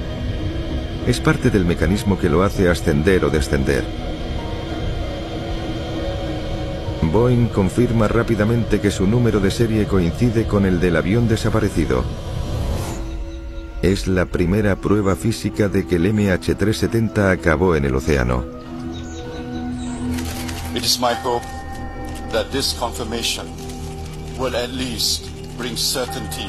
Es 1.07 1.19
parte 1.19 1.49
del 1.49 1.65
mecanismo 1.65 2.19
que 2.19 2.29
lo 2.29 2.43
hace 2.43 2.69
ascender 2.69 3.25
o 3.25 3.29
descender. 3.29 3.83
Boeing 7.11 7.47
confirma 7.47 8.07
rápidamente 8.07 8.79
que 8.79 8.91
su 8.91 9.07
número 9.07 9.39
de 9.39 9.49
serie 9.49 9.85
coincide 9.85 10.45
con 10.45 10.65
el 10.65 10.79
del 10.79 10.95
avión 10.95 11.27
desaparecido. 11.27 12.03
Es 13.81 14.07
la 14.07 14.25
primera 14.25 14.75
prueba 14.75 15.15
física 15.15 15.69
de 15.69 15.87
que 15.87 15.95
el 15.95 16.13
MH370 16.13 17.31
acabó 17.31 17.75
en 17.75 17.85
el 17.85 17.95
océano. 17.95 18.43
It 20.75 20.83
is 20.83 20.99
my 20.99 21.13
hope 21.23 21.45
that 22.31 22.51
this 22.51 22.75
confirmation 22.77 23.47
will 24.37 24.55
at 24.55 24.69
least 24.69 25.29
bring 25.57 25.75
certainty 25.75 26.47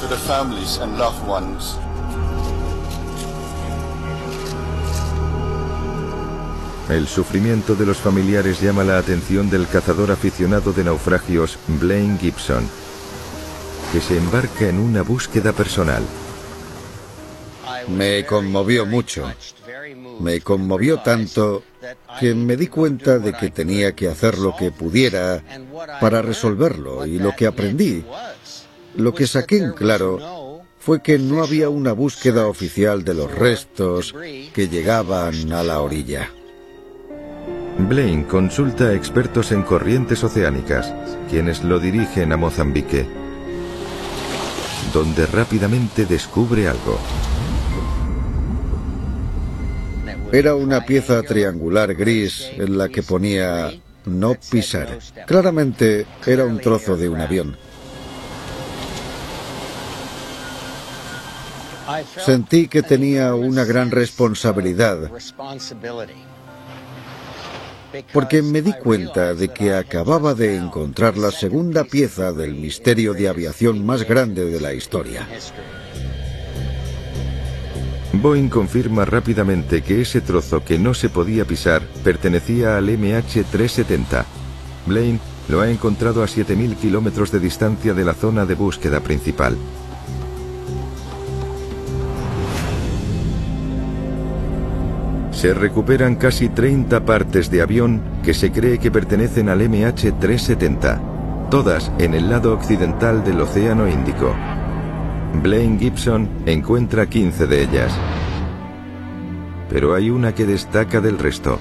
to 0.00 0.06
the 0.06 0.16
families 0.16 0.78
and 0.78 0.98
loved 0.98 1.26
ones 1.26 1.76
El 6.88 7.08
sufrimiento 7.08 7.74
de 7.74 7.86
los 7.86 7.96
familiares 7.96 8.60
llama 8.60 8.84
la 8.84 8.98
atención 8.98 9.48
del 9.48 9.66
cazador 9.66 10.10
aficionado 10.10 10.72
de 10.72 10.84
naufragios 10.84 11.58
Blaine 11.66 12.18
Gibson, 12.18 12.68
que 13.90 14.00
se 14.00 14.18
embarca 14.18 14.68
en 14.68 14.78
una 14.78 15.02
búsqueda 15.02 15.54
personal. 15.54 16.02
Me 17.88 18.26
conmovió 18.26 18.84
mucho. 18.84 19.32
Me 20.20 20.42
conmovió 20.42 21.00
tanto 21.00 21.64
que 22.20 22.34
me 22.34 22.56
di 22.56 22.66
cuenta 22.66 23.18
de 23.18 23.32
que 23.32 23.48
tenía 23.48 23.92
que 23.92 24.08
hacer 24.08 24.38
lo 24.38 24.54
que 24.54 24.70
pudiera 24.70 25.42
para 26.00 26.20
resolverlo 26.20 27.06
y 27.06 27.18
lo 27.18 27.34
que 27.34 27.46
aprendí, 27.46 28.04
lo 28.96 29.14
que 29.14 29.26
saqué 29.26 29.56
en 29.56 29.72
claro 29.72 30.62
fue 30.78 31.02
que 31.02 31.18
no 31.18 31.42
había 31.42 31.70
una 31.70 31.92
búsqueda 31.92 32.46
oficial 32.46 33.04
de 33.04 33.14
los 33.14 33.32
restos 33.32 34.14
que 34.52 34.68
llegaban 34.68 35.50
a 35.50 35.62
la 35.62 35.80
orilla. 35.80 36.30
Blaine 37.78 38.24
consulta 38.26 38.84
a 38.84 38.94
expertos 38.94 39.50
en 39.50 39.62
corrientes 39.62 40.22
oceánicas, 40.22 40.94
quienes 41.28 41.64
lo 41.64 41.80
dirigen 41.80 42.32
a 42.32 42.36
Mozambique, 42.36 43.06
donde 44.92 45.26
rápidamente 45.26 46.06
descubre 46.06 46.68
algo. 46.68 46.98
Era 50.32 50.54
una 50.54 50.84
pieza 50.84 51.22
triangular 51.22 51.94
gris 51.94 52.48
en 52.56 52.78
la 52.78 52.88
que 52.88 53.02
ponía 53.02 53.72
no 54.06 54.34
pisar. 54.34 54.98
Claramente 55.26 56.06
era 56.26 56.44
un 56.44 56.58
trozo 56.58 56.96
de 56.96 57.08
un 57.08 57.20
avión. 57.20 57.56
Sentí 62.24 62.68
que 62.68 62.82
tenía 62.82 63.34
una 63.34 63.64
gran 63.64 63.90
responsabilidad 63.90 65.10
porque 68.12 68.42
me 68.42 68.62
di 68.62 68.72
cuenta 68.72 69.34
de 69.34 69.48
que 69.48 69.74
acababa 69.74 70.34
de 70.34 70.56
encontrar 70.56 71.16
la 71.16 71.30
segunda 71.30 71.84
pieza 71.84 72.32
del 72.32 72.54
misterio 72.54 73.14
de 73.14 73.28
aviación 73.28 73.84
más 73.84 74.04
grande 74.04 74.44
de 74.44 74.60
la 74.60 74.72
historia. 74.72 75.28
Boeing 78.12 78.48
confirma 78.48 79.04
rápidamente 79.04 79.82
que 79.82 80.00
ese 80.00 80.20
trozo 80.20 80.64
que 80.64 80.78
no 80.78 80.94
se 80.94 81.08
podía 81.08 81.44
pisar 81.44 81.82
pertenecía 82.04 82.76
al 82.76 82.88
MH370. 82.88 84.24
Blaine 84.86 85.18
lo 85.48 85.60
ha 85.60 85.70
encontrado 85.70 86.22
a 86.22 86.26
7.000 86.26 86.76
kilómetros 86.76 87.30
de 87.32 87.40
distancia 87.40 87.92
de 87.92 88.04
la 88.04 88.14
zona 88.14 88.46
de 88.46 88.54
búsqueda 88.54 89.00
principal. 89.00 89.56
Se 95.44 95.52
recuperan 95.52 96.16
casi 96.16 96.48
30 96.48 97.04
partes 97.04 97.50
de 97.50 97.60
avión 97.60 98.00
que 98.24 98.32
se 98.32 98.50
cree 98.50 98.78
que 98.78 98.90
pertenecen 98.90 99.50
al 99.50 99.60
MH370, 99.60 101.50
todas 101.50 101.92
en 101.98 102.14
el 102.14 102.30
lado 102.30 102.54
occidental 102.54 103.22
del 103.22 103.42
Océano 103.42 103.86
Índico. 103.86 104.34
Blaine 105.42 105.78
Gibson 105.78 106.30
encuentra 106.46 107.10
15 107.10 107.46
de 107.46 107.62
ellas. 107.62 107.92
Pero 109.68 109.94
hay 109.94 110.08
una 110.08 110.34
que 110.34 110.46
destaca 110.46 111.02
del 111.02 111.18
resto. 111.18 111.58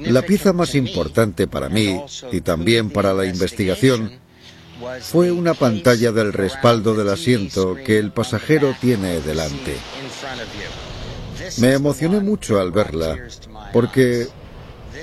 La 0.00 0.20
pieza 0.20 0.52
más 0.52 0.74
importante 0.74 1.46
para 1.46 1.70
mí 1.70 1.98
y 2.32 2.42
también 2.42 2.90
para 2.90 3.14
la 3.14 3.24
investigación 3.24 4.12
fue 5.00 5.32
una 5.32 5.54
pantalla 5.54 6.12
del 6.12 6.34
respaldo 6.34 6.92
del 6.92 7.08
asiento 7.08 7.76
que 7.76 7.98
el 7.98 8.12
pasajero 8.12 8.76
tiene 8.78 9.22
delante. 9.22 9.76
Me 11.58 11.72
emocioné 11.72 12.20
mucho 12.20 12.60
al 12.60 12.72
verla, 12.72 13.16
porque 13.72 14.26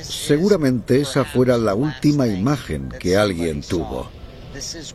seguramente 0.02 1.02
esa 1.02 1.26
fuera 1.26 1.58
la 1.58 1.76
última 1.76 2.28
imagen 2.28 2.90
que 3.00 3.18
alguien 3.18 3.62
tuvo. 3.62 4.10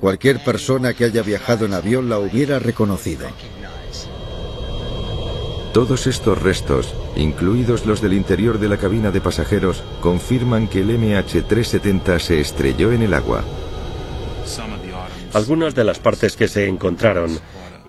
Cualquier 0.01 0.43
persona 0.45 0.95
que 0.95 1.05
haya 1.05 1.23
viajado 1.23 1.67
en 1.67 1.75
avión 1.75 2.09
la 2.09 2.19
hubiera 2.19 2.59
reconocido. 2.59 3.27
Todos 5.73 6.07
estos 6.07 6.41
restos, 6.41 6.95
incluidos 7.17 7.85
los 7.85 8.01
del 8.01 8.15
interior 8.15 8.59
de 8.59 8.69
la 8.69 8.79
cabina 8.79 9.11
de 9.11 9.21
pasajeros, 9.21 9.83
confirman 10.01 10.67
que 10.67 10.81
el 10.81 10.91
MH370 10.91 12.19
se 12.19 12.41
estrelló 12.41 12.93
en 12.93 13.03
el 13.03 13.15
agua. 13.15 13.45
Algunas 15.35 15.75
de 15.75 15.85
las 15.85 15.99
partes 15.99 16.37
que 16.37 16.49
se 16.49 16.67
encontraron 16.67 17.39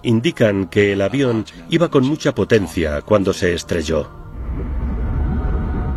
indican 0.03 0.67
que 0.67 0.93
el 0.93 1.01
avión 1.01 1.45
iba 1.69 1.89
con 1.89 2.05
mucha 2.05 2.33
potencia 2.33 3.01
cuando 3.01 3.33
se 3.33 3.53
estrelló. 3.53 4.09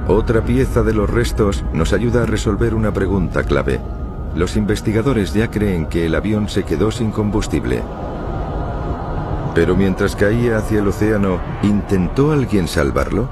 Otra 0.09 0.45
pieza 0.45 0.83
de 0.83 0.95
los 0.95 1.09
restos 1.09 1.65
nos 1.73 1.93
ayuda 1.93 2.25
a 2.25 2.27
resolver 2.27 2.75
una 2.75 2.93
pregunta 2.93 3.45
clave. 3.45 3.81
Los 4.35 4.57
investigadores 4.57 5.33
ya 5.33 5.51
creen 5.51 5.87
que 5.87 6.07
el 6.07 6.15
avión 6.15 6.49
se 6.49 6.65
quedó 6.65 6.91
sin 6.91 7.11
combustible. 7.11 7.83
Pero 9.55 9.77
mientras 9.77 10.17
caía 10.17 10.57
hacia 10.57 10.81
el 10.81 10.89
océano, 10.89 11.41
¿intentó 11.63 12.33
alguien 12.33 12.67
salvarlo? 12.67 13.29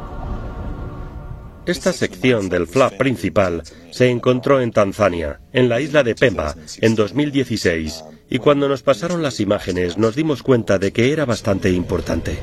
Esta 1.66 1.92
sección 1.92 2.48
del 2.48 2.66
flap 2.66 2.96
principal 2.96 3.62
se 3.90 4.10
encontró 4.10 4.60
en 4.60 4.72
Tanzania, 4.72 5.40
en 5.52 5.68
la 5.68 5.80
isla 5.80 6.02
de 6.02 6.14
Pemba, 6.14 6.54
en 6.80 6.94
2016, 6.94 8.04
y 8.30 8.38
cuando 8.38 8.68
nos 8.68 8.82
pasaron 8.82 9.22
las 9.22 9.40
imágenes 9.40 9.98
nos 9.98 10.14
dimos 10.14 10.44
cuenta 10.44 10.78
de 10.78 10.92
que 10.92 11.12
era 11.12 11.24
bastante 11.24 11.70
importante. 11.70 12.38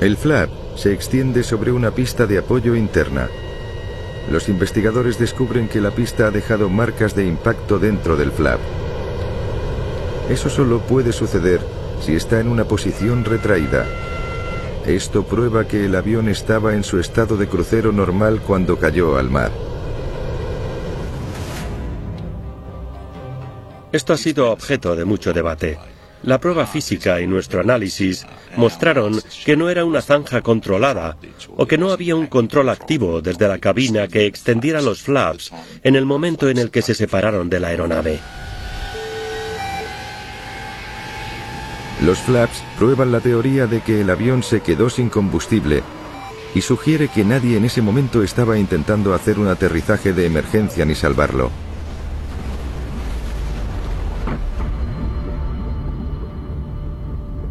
El 0.00 0.16
flap 0.16 0.50
se 0.74 0.92
extiende 0.92 1.44
sobre 1.44 1.70
una 1.70 1.92
pista 1.92 2.26
de 2.26 2.38
apoyo 2.38 2.74
interna. 2.74 3.28
Los 4.30 4.48
investigadores 4.48 5.18
descubren 5.18 5.68
que 5.68 5.80
la 5.80 5.92
pista 5.92 6.26
ha 6.26 6.30
dejado 6.32 6.68
marcas 6.68 7.14
de 7.14 7.24
impacto 7.24 7.78
dentro 7.78 8.16
del 8.16 8.32
flap. 8.32 8.58
Eso 10.28 10.50
solo 10.50 10.80
puede 10.80 11.12
suceder 11.12 11.60
si 12.00 12.14
está 12.14 12.40
en 12.40 12.48
una 12.48 12.64
posición 12.64 13.24
retraída. 13.24 13.86
Esto 14.86 15.22
prueba 15.24 15.68
que 15.68 15.84
el 15.84 15.94
avión 15.94 16.28
estaba 16.28 16.74
en 16.74 16.82
su 16.82 16.98
estado 16.98 17.36
de 17.36 17.46
crucero 17.46 17.92
normal 17.92 18.40
cuando 18.44 18.78
cayó 18.78 19.16
al 19.16 19.30
mar. 19.30 19.52
Esto 23.92 24.14
ha 24.14 24.16
sido 24.16 24.50
objeto 24.50 24.96
de 24.96 25.04
mucho 25.04 25.32
debate. 25.32 25.78
La 26.22 26.38
prueba 26.38 26.66
física 26.66 27.20
y 27.20 27.26
nuestro 27.26 27.60
análisis 27.60 28.24
mostraron 28.56 29.20
que 29.44 29.56
no 29.56 29.68
era 29.68 29.84
una 29.84 30.00
zanja 30.00 30.40
controlada 30.40 31.16
o 31.56 31.66
que 31.66 31.78
no 31.78 31.90
había 31.90 32.14
un 32.14 32.28
control 32.28 32.68
activo 32.68 33.20
desde 33.20 33.48
la 33.48 33.58
cabina 33.58 34.06
que 34.08 34.26
extendiera 34.26 34.80
los 34.80 35.02
flaps 35.02 35.52
en 35.82 35.96
el 35.96 36.06
momento 36.06 36.48
en 36.48 36.58
el 36.58 36.70
que 36.70 36.80
se 36.80 36.94
separaron 36.94 37.50
de 37.50 37.60
la 37.60 37.68
aeronave. 37.68 38.20
Los 42.02 42.18
flaps 42.18 42.62
prueban 42.78 43.12
la 43.12 43.20
teoría 43.20 43.66
de 43.66 43.80
que 43.80 44.00
el 44.00 44.10
avión 44.10 44.42
se 44.42 44.60
quedó 44.60 44.90
sin 44.90 45.08
combustible 45.08 45.82
y 46.54 46.60
sugiere 46.60 47.08
que 47.08 47.24
nadie 47.24 47.56
en 47.56 47.64
ese 47.64 47.82
momento 47.82 48.22
estaba 48.22 48.58
intentando 48.58 49.14
hacer 49.14 49.38
un 49.38 49.48
aterrizaje 49.48 50.12
de 50.12 50.26
emergencia 50.26 50.84
ni 50.84 50.94
salvarlo. 50.94 51.50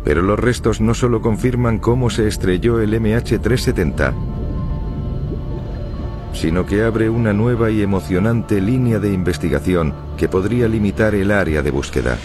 Pero 0.03 0.21
los 0.21 0.39
restos 0.39 0.81
no 0.81 0.93
solo 0.93 1.21
confirman 1.21 1.79
cómo 1.79 2.09
se 2.09 2.27
estrelló 2.27 2.79
el 2.79 2.93
MH370, 2.93 4.13
sino 6.33 6.65
que 6.65 6.83
abre 6.83 7.09
una 7.09 7.33
nueva 7.33 7.69
y 7.69 7.81
emocionante 7.81 8.61
línea 8.61 8.99
de 8.99 9.13
investigación 9.13 9.93
que 10.17 10.27
podría 10.27 10.67
limitar 10.67 11.13
el 11.13 11.31
área 11.31 11.61
de 11.61 11.71
búsqueda. 11.71 12.17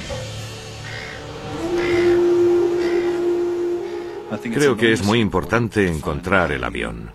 Creo 4.42 4.76
que 4.76 4.92
es 4.92 5.04
muy 5.04 5.20
importante 5.20 5.88
encontrar 5.88 6.52
el 6.52 6.64
avión. 6.64 7.10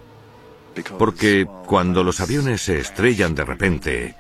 Porque 0.98 1.48
cuando 1.66 2.04
los 2.04 2.22
aviones 2.22 2.62
se 2.62 2.80
estrellan 2.80 3.36
de 3.36 3.44
repente 3.44 4.16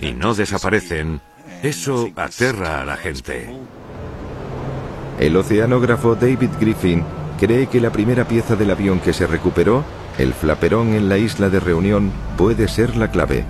y 0.00 0.12
no 0.12 0.34
desaparecen, 0.34 1.20
eso 1.62 2.10
aterra 2.16 2.80
a 2.80 2.84
la 2.84 2.96
gente. 2.96 3.50
El 5.18 5.36
oceanógrafo 5.36 6.14
David 6.14 6.50
Griffin 6.60 7.02
cree 7.38 7.66
que 7.68 7.80
la 7.80 7.90
primera 7.90 8.26
pieza 8.26 8.54
del 8.54 8.70
avión 8.70 9.00
que 9.00 9.12
se 9.12 9.26
recuperó, 9.26 9.84
el 10.18 10.34
flaperón 10.34 10.94
en 10.94 11.08
la 11.08 11.16
isla 11.16 11.48
de 11.48 11.60
Reunión, 11.60 12.10
puede 12.36 12.68
ser 12.68 12.96
la 12.96 13.10
clave. 13.10 13.44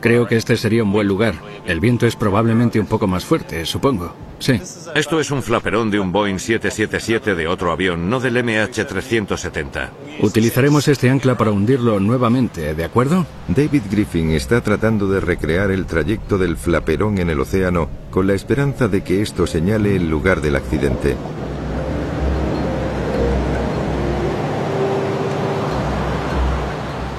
Creo 0.00 0.26
que 0.26 0.36
este 0.36 0.56
sería 0.56 0.82
un 0.82 0.92
buen 0.92 1.06
lugar. 1.06 1.34
El 1.66 1.80
viento 1.80 2.06
es 2.06 2.14
probablemente 2.14 2.78
un 2.78 2.86
poco 2.86 3.06
más 3.06 3.24
fuerte, 3.24 3.64
supongo. 3.64 4.14
Sí. 4.38 4.60
Esto 4.94 5.18
es 5.18 5.30
un 5.30 5.42
flaperón 5.42 5.90
de 5.90 5.98
un 5.98 6.12
Boeing 6.12 6.38
777 6.38 7.34
de 7.34 7.46
otro 7.46 7.72
avión, 7.72 8.10
no 8.10 8.20
del 8.20 8.36
MH370. 8.36 9.88
Utilizaremos 10.20 10.86
este 10.88 11.08
ancla 11.08 11.38
para 11.38 11.52
hundirlo 11.52 11.98
nuevamente, 12.00 12.74
¿de 12.74 12.84
acuerdo? 12.84 13.26
David 13.48 13.82
Griffin 13.90 14.32
está 14.32 14.60
tratando 14.60 15.08
de 15.08 15.20
recrear 15.20 15.70
el 15.70 15.86
trayecto 15.86 16.36
del 16.36 16.56
flaperón 16.56 17.18
en 17.18 17.30
el 17.30 17.40
océano 17.40 17.88
con 18.10 18.26
la 18.26 18.34
esperanza 18.34 18.88
de 18.88 19.02
que 19.02 19.22
esto 19.22 19.46
señale 19.46 19.96
el 19.96 20.10
lugar 20.10 20.42
del 20.42 20.56
accidente. 20.56 21.16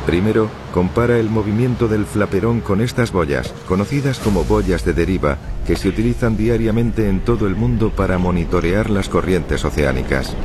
Primero, 0.06 0.50
compara 0.72 1.18
el 1.18 1.30
movimiento 1.30 1.88
del 1.88 2.06
flaperón 2.06 2.62
con 2.62 2.80
estas 2.80 3.12
boyas, 3.12 3.52
conocidas 3.68 4.20
como 4.20 4.44
boyas 4.44 4.86
de 4.86 4.94
deriva, 4.94 5.38
que 5.66 5.76
se 5.76 5.90
utilizan 5.90 6.38
diariamente 6.38 7.10
en 7.10 7.22
todo 7.22 7.48
el 7.48 7.56
mundo 7.56 7.90
para 7.90 8.20
monitorear 8.20 8.92
las 8.92 9.10
corrientes 9.10 9.66
oceánicas. 9.66 10.36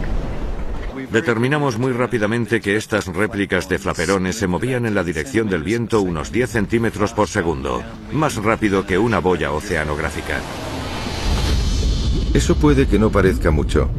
Determinamos 1.12 1.78
muy 1.78 1.92
rápidamente 1.92 2.60
que 2.60 2.76
estas 2.76 3.06
réplicas 3.06 3.68
de 3.68 3.78
flaperones 3.78 4.36
se 4.36 4.46
movían 4.46 4.86
en 4.86 4.94
la 4.94 5.04
dirección 5.04 5.50
del 5.50 5.62
viento 5.62 6.00
unos 6.00 6.32
10 6.32 6.48
centímetros 6.48 7.12
por 7.12 7.28
segundo, 7.28 7.82
más 8.12 8.36
rápido 8.36 8.86
que 8.86 8.96
una 8.96 9.18
boya 9.18 9.52
oceanográfica. 9.52 10.40
Eso 12.32 12.54
puede 12.54 12.86
que 12.86 12.98
no 12.98 13.10
parezca 13.10 13.50
mucho, 13.50 13.90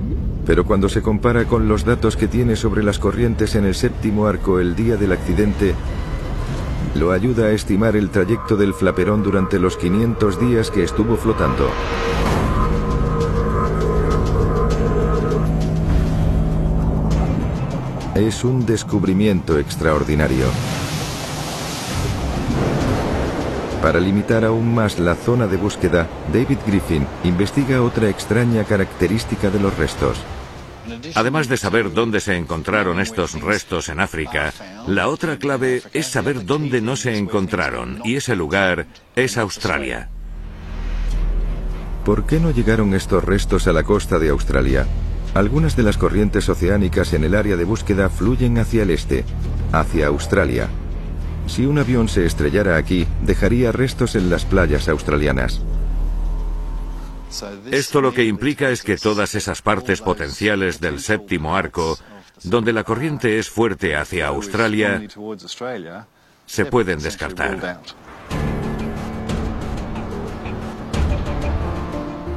pero 0.45 0.65
cuando 0.65 0.89
se 0.89 1.01
compara 1.01 1.45
con 1.45 1.67
los 1.67 1.85
datos 1.85 2.17
que 2.17 2.27
tiene 2.27 2.55
sobre 2.55 2.83
las 2.83 2.99
corrientes 2.99 3.55
en 3.55 3.65
el 3.65 3.75
séptimo 3.75 4.27
arco 4.27 4.59
el 4.59 4.75
día 4.75 4.97
del 4.97 5.11
accidente, 5.11 5.75
lo 6.95 7.11
ayuda 7.11 7.45
a 7.45 7.51
estimar 7.51 7.95
el 7.95 8.09
trayecto 8.09 8.57
del 8.57 8.73
flaperón 8.73 9.23
durante 9.23 9.59
los 9.59 9.77
500 9.77 10.39
días 10.39 10.71
que 10.71 10.83
estuvo 10.83 11.15
flotando. 11.15 11.69
Es 18.15 18.43
un 18.43 18.65
descubrimiento 18.65 19.57
extraordinario. 19.57 20.45
Para 23.81 23.99
limitar 23.99 24.45
aún 24.45 24.75
más 24.75 24.99
la 24.99 25.15
zona 25.15 25.47
de 25.47 25.57
búsqueda, 25.57 26.07
David 26.31 26.59
Griffin 26.67 27.07
investiga 27.23 27.81
otra 27.81 28.09
extraña 28.09 28.63
característica 28.63 29.49
de 29.49 29.59
los 29.59 29.75
restos. 29.75 30.21
Además 31.15 31.47
de 31.47 31.57
saber 31.57 31.91
dónde 31.91 32.19
se 32.19 32.35
encontraron 32.35 32.99
estos 32.99 33.41
restos 33.41 33.89
en 33.89 33.99
África, 33.99 34.53
la 34.87 35.07
otra 35.07 35.37
clave 35.37 35.81
es 35.93 36.07
saber 36.07 36.45
dónde 36.45 36.81
no 36.81 36.95
se 36.95 37.17
encontraron, 37.17 38.01
y 38.03 38.17
ese 38.17 38.35
lugar 38.35 38.85
es 39.15 39.37
Australia. 39.37 40.09
¿Por 42.05 42.25
qué 42.25 42.39
no 42.39 42.51
llegaron 42.51 42.93
estos 42.93 43.23
restos 43.23 43.67
a 43.67 43.73
la 43.73 43.83
costa 43.83 44.19
de 44.19 44.29
Australia? 44.29 44.85
Algunas 45.33 45.75
de 45.75 45.83
las 45.83 45.97
corrientes 45.97 46.49
oceánicas 46.49 47.13
en 47.13 47.23
el 47.23 47.35
área 47.35 47.57
de 47.57 47.63
búsqueda 47.63 48.09
fluyen 48.09 48.57
hacia 48.57 48.83
el 48.83 48.91
este, 48.91 49.23
hacia 49.71 50.07
Australia. 50.07 50.69
Si 51.47 51.65
un 51.65 51.79
avión 51.79 52.07
se 52.07 52.25
estrellara 52.25 52.77
aquí, 52.77 53.07
dejaría 53.23 53.71
restos 53.71 54.15
en 54.15 54.29
las 54.29 54.45
playas 54.45 54.87
australianas. 54.87 55.61
Esto 57.71 58.01
lo 58.01 58.13
que 58.13 58.25
implica 58.25 58.69
es 58.69 58.83
que 58.83 58.97
todas 58.97 59.35
esas 59.35 59.61
partes 59.61 60.01
potenciales 60.01 60.81
del 60.81 60.99
séptimo 60.99 61.55
arco, 61.55 61.97
donde 62.43 62.73
la 62.73 62.83
corriente 62.83 63.39
es 63.39 63.49
fuerte 63.49 63.95
hacia 63.95 64.27
Australia, 64.27 65.01
se 66.45 66.65
pueden 66.65 66.99
descartar. 66.99 67.79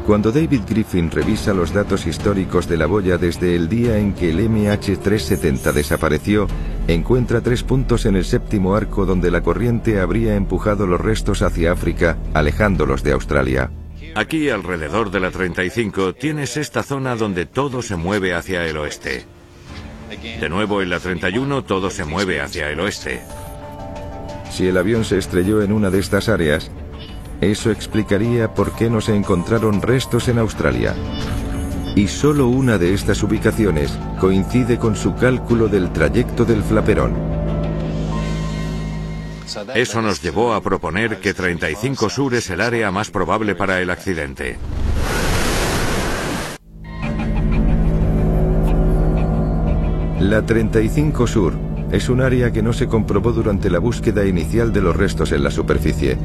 Cuando 0.07 0.31
David 0.31 0.61
Griffin 0.69 1.11
revisa 1.11 1.55
los 1.55 1.73
datos 1.73 2.07
históricos 2.07 2.69
de 2.69 2.77
la 2.77 2.85
boya 2.85 3.17
desde 3.17 3.57
el 3.57 3.71
día 3.71 3.97
en 3.97 4.13
que 4.13 4.31
el 4.31 4.39
MH370 4.51 5.73
desapareció, 5.73 6.47
encuentra 6.87 7.41
tres 7.41 7.63
puntos 7.63 8.05
en 8.05 8.15
el 8.15 8.27
séptimo 8.27 8.77
arco 8.77 9.07
donde 9.07 9.31
la 9.31 9.43
corriente 9.43 10.01
habría 10.01 10.37
empujado 10.37 10.87
los 10.87 11.01
restos 11.01 11.41
hacia 11.41 11.73
África, 11.73 12.19
alejándolos 12.35 13.03
de 13.03 13.13
Australia. 13.13 13.71
Aquí, 14.15 14.51
alrededor 14.51 15.11
de 15.11 15.21
la 15.21 15.31
35, 15.31 16.13
tienes 16.13 16.59
esta 16.59 16.83
zona 16.83 17.17
donde 17.17 17.47
todo 17.47 17.81
se 17.81 17.97
mueve 17.97 18.35
hacia 18.35 18.67
el 18.67 18.77
oeste. 18.77 19.25
De 20.39 20.49
nuevo, 20.51 20.83
en 20.83 20.91
la 20.91 21.01
31, 21.01 21.65
todo 21.65 21.89
se 21.89 22.05
mueve 22.05 22.43
hacia 22.43 22.69
el 22.69 22.79
oeste. 22.81 23.23
Si 24.51 24.69
el 24.69 24.77
avión 24.77 25.05
se 25.05 25.17
estrelló 25.17 25.63
en 25.63 25.73
una 25.73 25.91
de 25.91 25.99
estas 25.99 26.29
áreas, 26.29 26.71
eso 27.45 27.71
explicaría 27.71 28.55
por 28.55 28.73
qué 28.73 28.91
no 28.91 29.01
se 29.01 29.15
encontraron 29.15 29.83
restos 29.83 30.29
en 30.29 30.39
Australia. 30.39 30.95
Y 31.97 32.09
solo 32.09 32.49
una 32.49 32.79
de 32.79 32.95
estas 32.95 33.23
ubicaciones 33.23 33.97
coincide 34.21 34.79
con 34.79 34.97
su 34.97 35.15
cálculo 35.15 35.69
del 35.69 35.93
trayecto 35.93 36.45
del 36.45 36.63
flaperón. 36.63 37.15
Eso 39.75 40.03
nos 40.03 40.21
llevó 40.21 40.55
a 40.55 40.61
proponer 40.61 41.21
que 41.21 41.35
35 41.35 42.11
Sur 42.11 42.35
es 42.35 42.51
el 42.51 42.61
área 42.61 42.91
más 42.91 43.11
probable 43.11 43.55
para 43.55 43.81
el 43.81 43.91
accidente. 43.91 44.57
La 50.19 50.45
35 50.45 51.27
Sur 51.27 51.55
es 51.93 52.09
un 52.09 52.23
área 52.23 52.51
que 52.51 52.63
no 52.63 52.73
se 52.73 52.89
comprobó 52.89 53.33
durante 53.33 53.71
la 53.71 53.79
búsqueda 53.79 54.25
inicial 54.25 54.73
de 54.73 54.81
los 54.81 54.97
restos 54.97 55.31
en 55.33 55.45
la 55.45 55.51
superficie. 55.51 56.17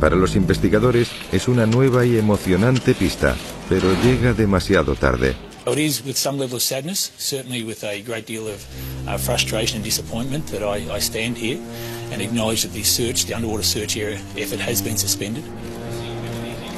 Para 0.00 0.16
los 0.16 0.34
investigadores 0.34 1.10
es 1.30 1.46
una 1.46 1.66
nueva 1.66 2.06
y 2.06 2.16
emocionante 2.16 2.94
pista, 2.94 3.36
pero 3.68 3.92
llega 4.02 4.32
demasiado 4.32 4.94
tarde. 4.94 5.36
It 5.66 5.78
is 5.78 6.02
with 6.04 6.16
some 6.16 6.38
level 6.38 6.56
of 6.56 6.62
sadness, 6.62 7.12
certainly 7.18 7.62
with 7.62 7.84
a 7.84 8.00
great 8.02 8.26
deal 8.26 8.48
of 8.48 8.64
uh, 9.06 9.18
frustration 9.18 9.76
and 9.76 9.84
disappointment 9.84 10.46
that 10.50 10.62
I, 10.62 10.90
I 10.90 11.00
stand 11.00 11.36
here 11.36 11.58
and 12.10 12.22
acknowledge 12.22 12.62
that 12.62 12.72
the 12.72 12.82
search, 12.82 13.26
the 13.26 13.34
underwater 13.34 13.62
search 13.62 13.98
area 13.98 14.18
effort 14.38 14.58
has 14.58 14.82
been 14.82 14.96
suspended. 14.96 15.44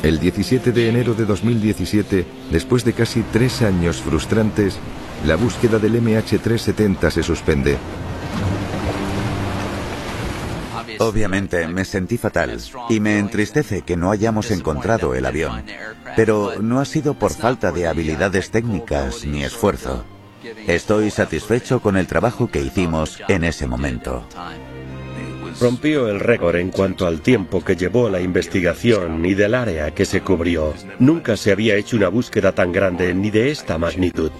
El 0.03 0.19
17 0.19 0.73
de 0.73 0.89
enero 0.89 1.15
de 1.15 1.25
2017, 1.25 2.27
después 2.51 2.85
de 2.85 2.93
casi 2.93 3.23
tres 3.33 3.63
años 3.63 3.99
frustrantes, 3.99 4.75
la 5.25 5.37
búsqueda 5.37 5.79
del 5.79 5.95
MH370 6.03 7.11
se 7.13 7.23
suspende. 7.23 7.79
Obviamente 10.99 11.67
me 11.69 11.85
sentí 11.85 12.19
fatal 12.19 12.59
y 12.89 13.01
me 13.01 13.19
entristece 13.19 13.83
que 13.83 13.97
no 13.97 14.11
hayamos 14.11 14.51
encontrado 14.51 15.15
el 15.15 15.27
avión, 15.27 15.65
pero 16.17 16.55
no 16.61 16.81
ha 16.81 16.85
sido 16.85 17.15
por 17.15 17.33
falta 17.33 17.73
de 17.73 17.87
habilidades 17.87 18.51
técnicas 18.51 19.25
ni 19.25 19.45
esfuerzo. 19.45 20.05
Estoy 20.67 21.11
satisfecho 21.11 21.81
con 21.81 21.97
el 21.97 22.07
trabajo 22.07 22.51
que 22.51 22.61
hicimos 22.61 23.21
en 23.29 23.45
ese 23.45 23.67
momento. 23.67 24.27
Rompió 25.61 26.09
el 26.09 26.19
récord 26.19 26.57
en 26.57 26.71
cuanto 26.71 27.07
al 27.07 27.21
tiempo 27.21 27.63
que 27.63 27.77
llevó 27.77 28.09
la 28.09 28.21
investigación 28.21 29.25
y 29.25 29.35
del 29.35 29.55
área 29.55 29.93
que 29.93 30.05
se 30.05 30.23
cubrió. 30.23 30.75
Nunca 30.99 31.37
se 31.37 31.53
había 31.53 31.77
hecho 31.77 31.97
una 31.97 32.09
búsqueda 32.09 32.53
tan 32.53 32.73
grande 32.73 33.15
ni 33.15 33.31
de 33.31 33.51
esta 33.51 33.79
magnitud. 33.79 34.31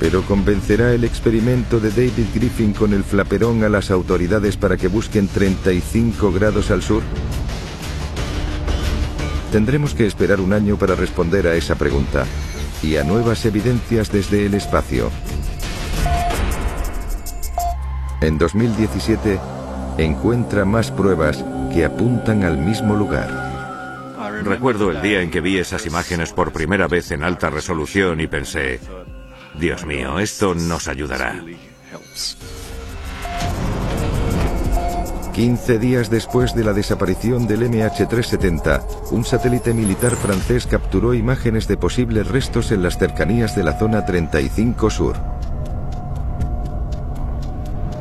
Pero 0.00 0.22
convencerá 0.22 0.94
el 0.94 1.04
experimento 1.04 1.78
de 1.78 1.90
David 1.90 2.28
Griffin 2.34 2.72
con 2.72 2.94
el 2.94 3.04
flaperón 3.04 3.62
a 3.64 3.68
las 3.68 3.90
autoridades 3.90 4.56
para 4.56 4.78
que 4.78 4.88
busquen 4.88 5.28
35 5.28 6.32
grados 6.32 6.70
al 6.70 6.82
sur? 6.82 7.02
Tendremos 9.52 9.94
que 9.94 10.06
esperar 10.06 10.40
un 10.40 10.54
año 10.54 10.76
para 10.76 10.94
responder 10.94 11.46
a 11.46 11.54
esa 11.54 11.74
pregunta 11.74 12.24
y 12.82 12.96
a 12.96 13.04
nuevas 13.04 13.44
evidencias 13.44 14.10
desde 14.10 14.46
el 14.46 14.54
espacio. 14.54 15.10
En 18.22 18.38
2017 18.38 19.38
encuentra 19.98 20.64
más 20.64 20.90
pruebas 20.90 21.44
que 21.74 21.84
apuntan 21.84 22.42
al 22.44 22.56
mismo 22.56 22.94
lugar. 22.94 23.50
Recuerdo 24.44 24.90
el 24.90 25.02
día 25.02 25.20
en 25.20 25.30
que 25.30 25.42
vi 25.42 25.58
esas 25.58 25.84
imágenes 25.84 26.32
por 26.32 26.52
primera 26.52 26.88
vez 26.88 27.10
en 27.10 27.22
alta 27.22 27.50
resolución 27.50 28.20
y 28.20 28.26
pensé, 28.26 28.80
Dios 29.58 29.84
mío, 29.84 30.18
esto 30.18 30.54
nos 30.54 30.88
ayudará. 30.88 31.42
15 35.32 35.78
días 35.78 36.10
después 36.10 36.54
de 36.54 36.64
la 36.64 36.72
desaparición 36.72 37.46
del 37.46 37.62
MH370, 37.62 39.10
un 39.12 39.24
satélite 39.24 39.72
militar 39.72 40.14
francés 40.16 40.66
capturó 40.66 41.14
imágenes 41.14 41.66
de 41.66 41.76
posibles 41.76 42.28
restos 42.28 42.72
en 42.72 42.82
las 42.82 42.98
cercanías 42.98 43.56
de 43.56 43.64
la 43.64 43.78
zona 43.78 44.04
35 44.04 44.90
Sur. 44.90 45.16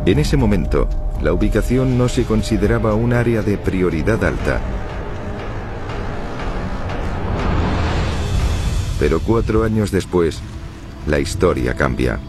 En 0.06 0.20
ese 0.20 0.38
momento, 0.38 0.90
la 1.22 1.34
ubicación 1.34 1.98
no 1.98 2.10
se 2.10 2.24
consideraba 2.24 2.94
un 2.96 3.14
área 3.14 3.42
de 3.42 3.58
prioridad 3.58 4.24
alta. 4.24 4.60
Pero 9.00 9.20
cuatro 9.22 9.64
años 9.64 9.92
después, 9.92 10.42
la 11.08 11.20
historia 11.20 11.74
cambia. 11.74 12.20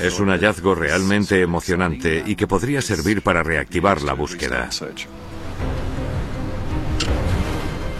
Es 0.00 0.20
un 0.20 0.28
hallazgo 0.28 0.74
realmente 0.74 1.40
emocionante 1.42 2.22
y 2.24 2.36
que 2.36 2.46
podría 2.46 2.80
servir 2.80 3.22
para 3.22 3.42
reactivar 3.42 4.02
la 4.02 4.12
búsqueda. 4.12 4.68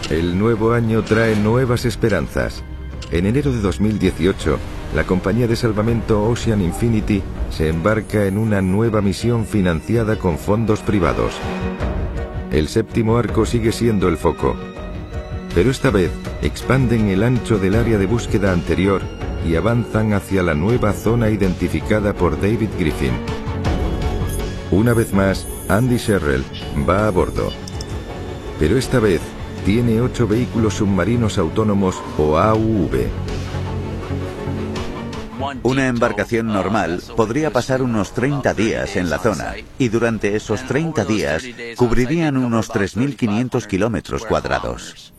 El 0.08 0.38
nuevo 0.38 0.72
año 0.72 1.02
trae 1.02 1.34
nuevas 1.36 1.84
esperanzas. 1.84 2.62
En 3.10 3.26
enero 3.26 3.52
de 3.52 3.60
2018, 3.60 4.58
la 4.94 5.04
compañía 5.04 5.46
de 5.46 5.56
salvamento 5.56 6.22
Ocean 6.24 6.62
Infinity 6.62 7.22
se 7.50 7.68
embarca 7.68 8.26
en 8.26 8.38
una 8.38 8.62
nueva 8.62 9.02
misión 9.02 9.44
financiada 9.44 10.16
con 10.16 10.38
fondos 10.38 10.80
privados. 10.80 11.34
El 12.52 12.68
séptimo 12.68 13.18
arco 13.18 13.44
sigue 13.44 13.72
siendo 13.72 14.08
el 14.08 14.16
foco, 14.16 14.56
pero 15.54 15.70
esta 15.70 15.90
vez 15.90 16.10
expanden 16.42 17.08
el 17.08 17.22
ancho 17.22 17.58
del 17.58 17.74
área 17.74 17.98
de 17.98 18.06
búsqueda 18.06 18.52
anterior 18.52 19.02
y 19.46 19.56
avanzan 19.56 20.12
hacia 20.12 20.42
la 20.42 20.54
nueva 20.54 20.92
zona 20.92 21.30
identificada 21.30 22.12
por 22.12 22.40
David 22.40 22.70
Griffin. 22.78 23.12
Una 24.70 24.92
vez 24.92 25.12
más, 25.12 25.46
Andy 25.68 25.96
Sherrill 25.96 26.44
va 26.88 27.06
a 27.06 27.10
bordo. 27.10 27.50
Pero 28.58 28.76
esta 28.76 28.98
vez 28.98 29.20
tiene 29.64 30.00
ocho 30.00 30.26
vehículos 30.26 30.74
submarinos 30.74 31.38
autónomos 31.38 31.96
o 32.18 32.38
AUV. 32.38 33.06
Una 35.62 35.86
embarcación 35.86 36.48
normal 36.48 37.02
podría 37.16 37.50
pasar 37.50 37.82
unos 37.82 38.12
30 38.12 38.54
días 38.54 38.96
en 38.96 39.08
la 39.08 39.18
zona 39.18 39.54
y 39.78 39.88
durante 39.88 40.36
esos 40.36 40.64
30 40.66 41.04
días 41.04 41.44
cubrirían 41.76 42.36
unos 42.36 42.70
3.500 42.70 43.66
kilómetros 43.66 44.26
cuadrados. 44.26 45.12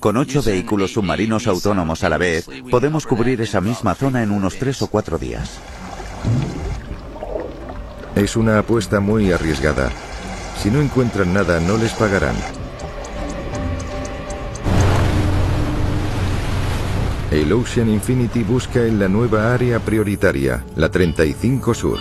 Con 0.00 0.16
ocho 0.16 0.42
vehículos 0.42 0.92
submarinos 0.92 1.48
autónomos 1.48 2.04
a 2.04 2.08
la 2.08 2.18
vez, 2.18 2.48
podemos 2.70 3.04
cubrir 3.04 3.40
esa 3.40 3.60
misma 3.60 3.96
zona 3.96 4.22
en 4.22 4.30
unos 4.30 4.56
tres 4.56 4.80
o 4.82 4.86
cuatro 4.86 5.18
días. 5.18 5.58
Es 8.14 8.36
una 8.36 8.60
apuesta 8.60 9.00
muy 9.00 9.32
arriesgada. 9.32 9.90
Si 10.56 10.70
no 10.70 10.80
encuentran 10.80 11.34
nada, 11.34 11.58
no 11.60 11.76
les 11.76 11.92
pagarán. 11.92 12.36
El 17.32 17.52
Ocean 17.52 17.90
Infinity 17.90 18.42
busca 18.42 18.86
en 18.86 18.98
la 18.98 19.08
nueva 19.08 19.52
área 19.52 19.80
prioritaria, 19.80 20.64
la 20.76 20.90
35 20.90 21.74
Sur. 21.74 21.98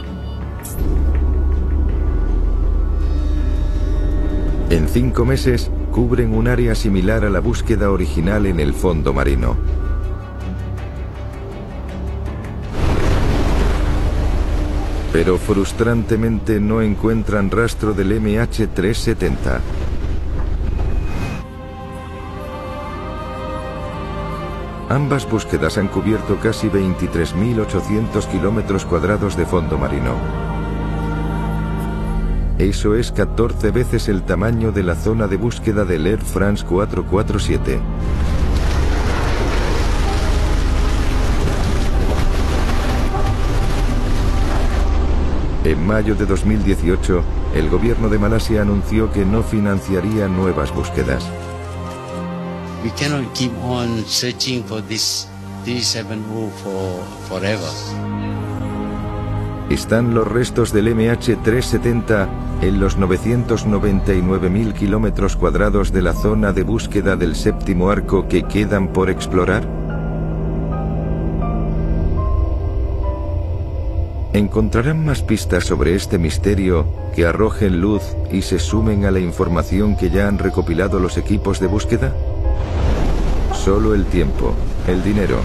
En 4.69 4.87
cinco 4.87 5.25
meses, 5.25 5.71
cubren 5.97 6.35
un 6.35 6.47
área 6.47 6.75
similar 6.75 7.25
a 7.25 7.29
la 7.31 7.39
búsqueda 7.39 7.89
original 7.89 8.45
en 8.45 8.59
el 8.59 8.75
fondo 8.75 9.15
marino. 9.15 9.57
Pero 15.11 15.39
frustrantemente 15.39 16.59
no 16.59 16.83
encuentran 16.83 17.49
rastro 17.49 17.95
del 17.95 18.11
MH370. 18.21 19.59
Ambas 24.89 25.27
búsquedas 25.27 25.79
han 25.79 25.87
cubierto 25.87 26.37
casi 26.39 26.69
23.800 26.69 28.27
kilómetros 28.27 28.85
cuadrados 28.85 29.35
de 29.35 29.47
fondo 29.47 29.79
marino. 29.79 30.56
Eso 32.59 32.95
es 32.95 33.11
14 33.11 33.69
veces 33.69 34.07
el 34.07 34.23
tamaño 34.23 34.71
de 34.71 34.81
la 34.81 34.95
zona 34.95 35.27
de 35.27 35.37
búsqueda 35.37 35.85
del 35.85 36.07
Air 36.07 36.19
France 36.19 36.65
447. 36.65 37.79
En 45.65 45.85
mayo 45.85 46.15
de 46.15 46.25
2018, 46.25 47.23
el 47.53 47.69
gobierno 47.69 48.09
de 48.09 48.17
Malasia 48.17 48.63
anunció 48.63 49.11
que 49.11 49.23
no 49.23 49.43
financiaría 49.43 50.27
nuevas 50.27 50.73
búsquedas. 50.73 51.29
We 52.83 52.89
cannot 52.99 53.31
keep 53.35 53.51
on 53.61 54.03
searching 54.07 54.63
for 54.63 54.81
this 54.81 55.27
370 55.65 56.49
for 56.63 57.03
forever. 57.29 57.69
Están 59.69 60.15
los 60.15 60.25
restos 60.25 60.71
del 60.71 60.87
MH370 60.95 62.46
en 62.61 62.79
los 62.79 62.97
999.000 62.97 64.73
kilómetros 64.73 65.35
cuadrados 65.35 65.91
de 65.91 66.01
la 66.01 66.13
zona 66.13 66.53
de 66.53 66.63
búsqueda 66.63 67.15
del 67.15 67.35
séptimo 67.35 67.89
arco 67.89 68.27
que 68.27 68.43
quedan 68.43 68.87
por 68.89 69.09
explorar? 69.09 69.67
¿Encontrarán 74.33 75.05
más 75.05 75.23
pistas 75.23 75.65
sobre 75.65 75.95
este 75.95 76.17
misterio 76.17 76.85
que 77.15 77.25
arrojen 77.25 77.81
luz 77.81 78.03
y 78.31 78.43
se 78.43 78.59
sumen 78.59 79.05
a 79.05 79.11
la 79.11 79.19
información 79.19 79.95
que 79.95 80.09
ya 80.09 80.27
han 80.27 80.37
recopilado 80.37 80.99
los 80.99 81.17
equipos 81.17 81.59
de 81.59 81.67
búsqueda? 81.67 82.13
Solo 83.53 83.95
el 83.95 84.05
tiempo, 84.05 84.53
el 84.87 85.03
dinero 85.03 85.39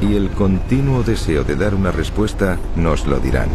y 0.00 0.14
el 0.14 0.30
continuo 0.30 1.02
deseo 1.02 1.42
de 1.42 1.56
dar 1.56 1.74
una 1.74 1.90
respuesta 1.90 2.58
nos 2.76 3.06
lo 3.06 3.18
dirán. 3.18 3.48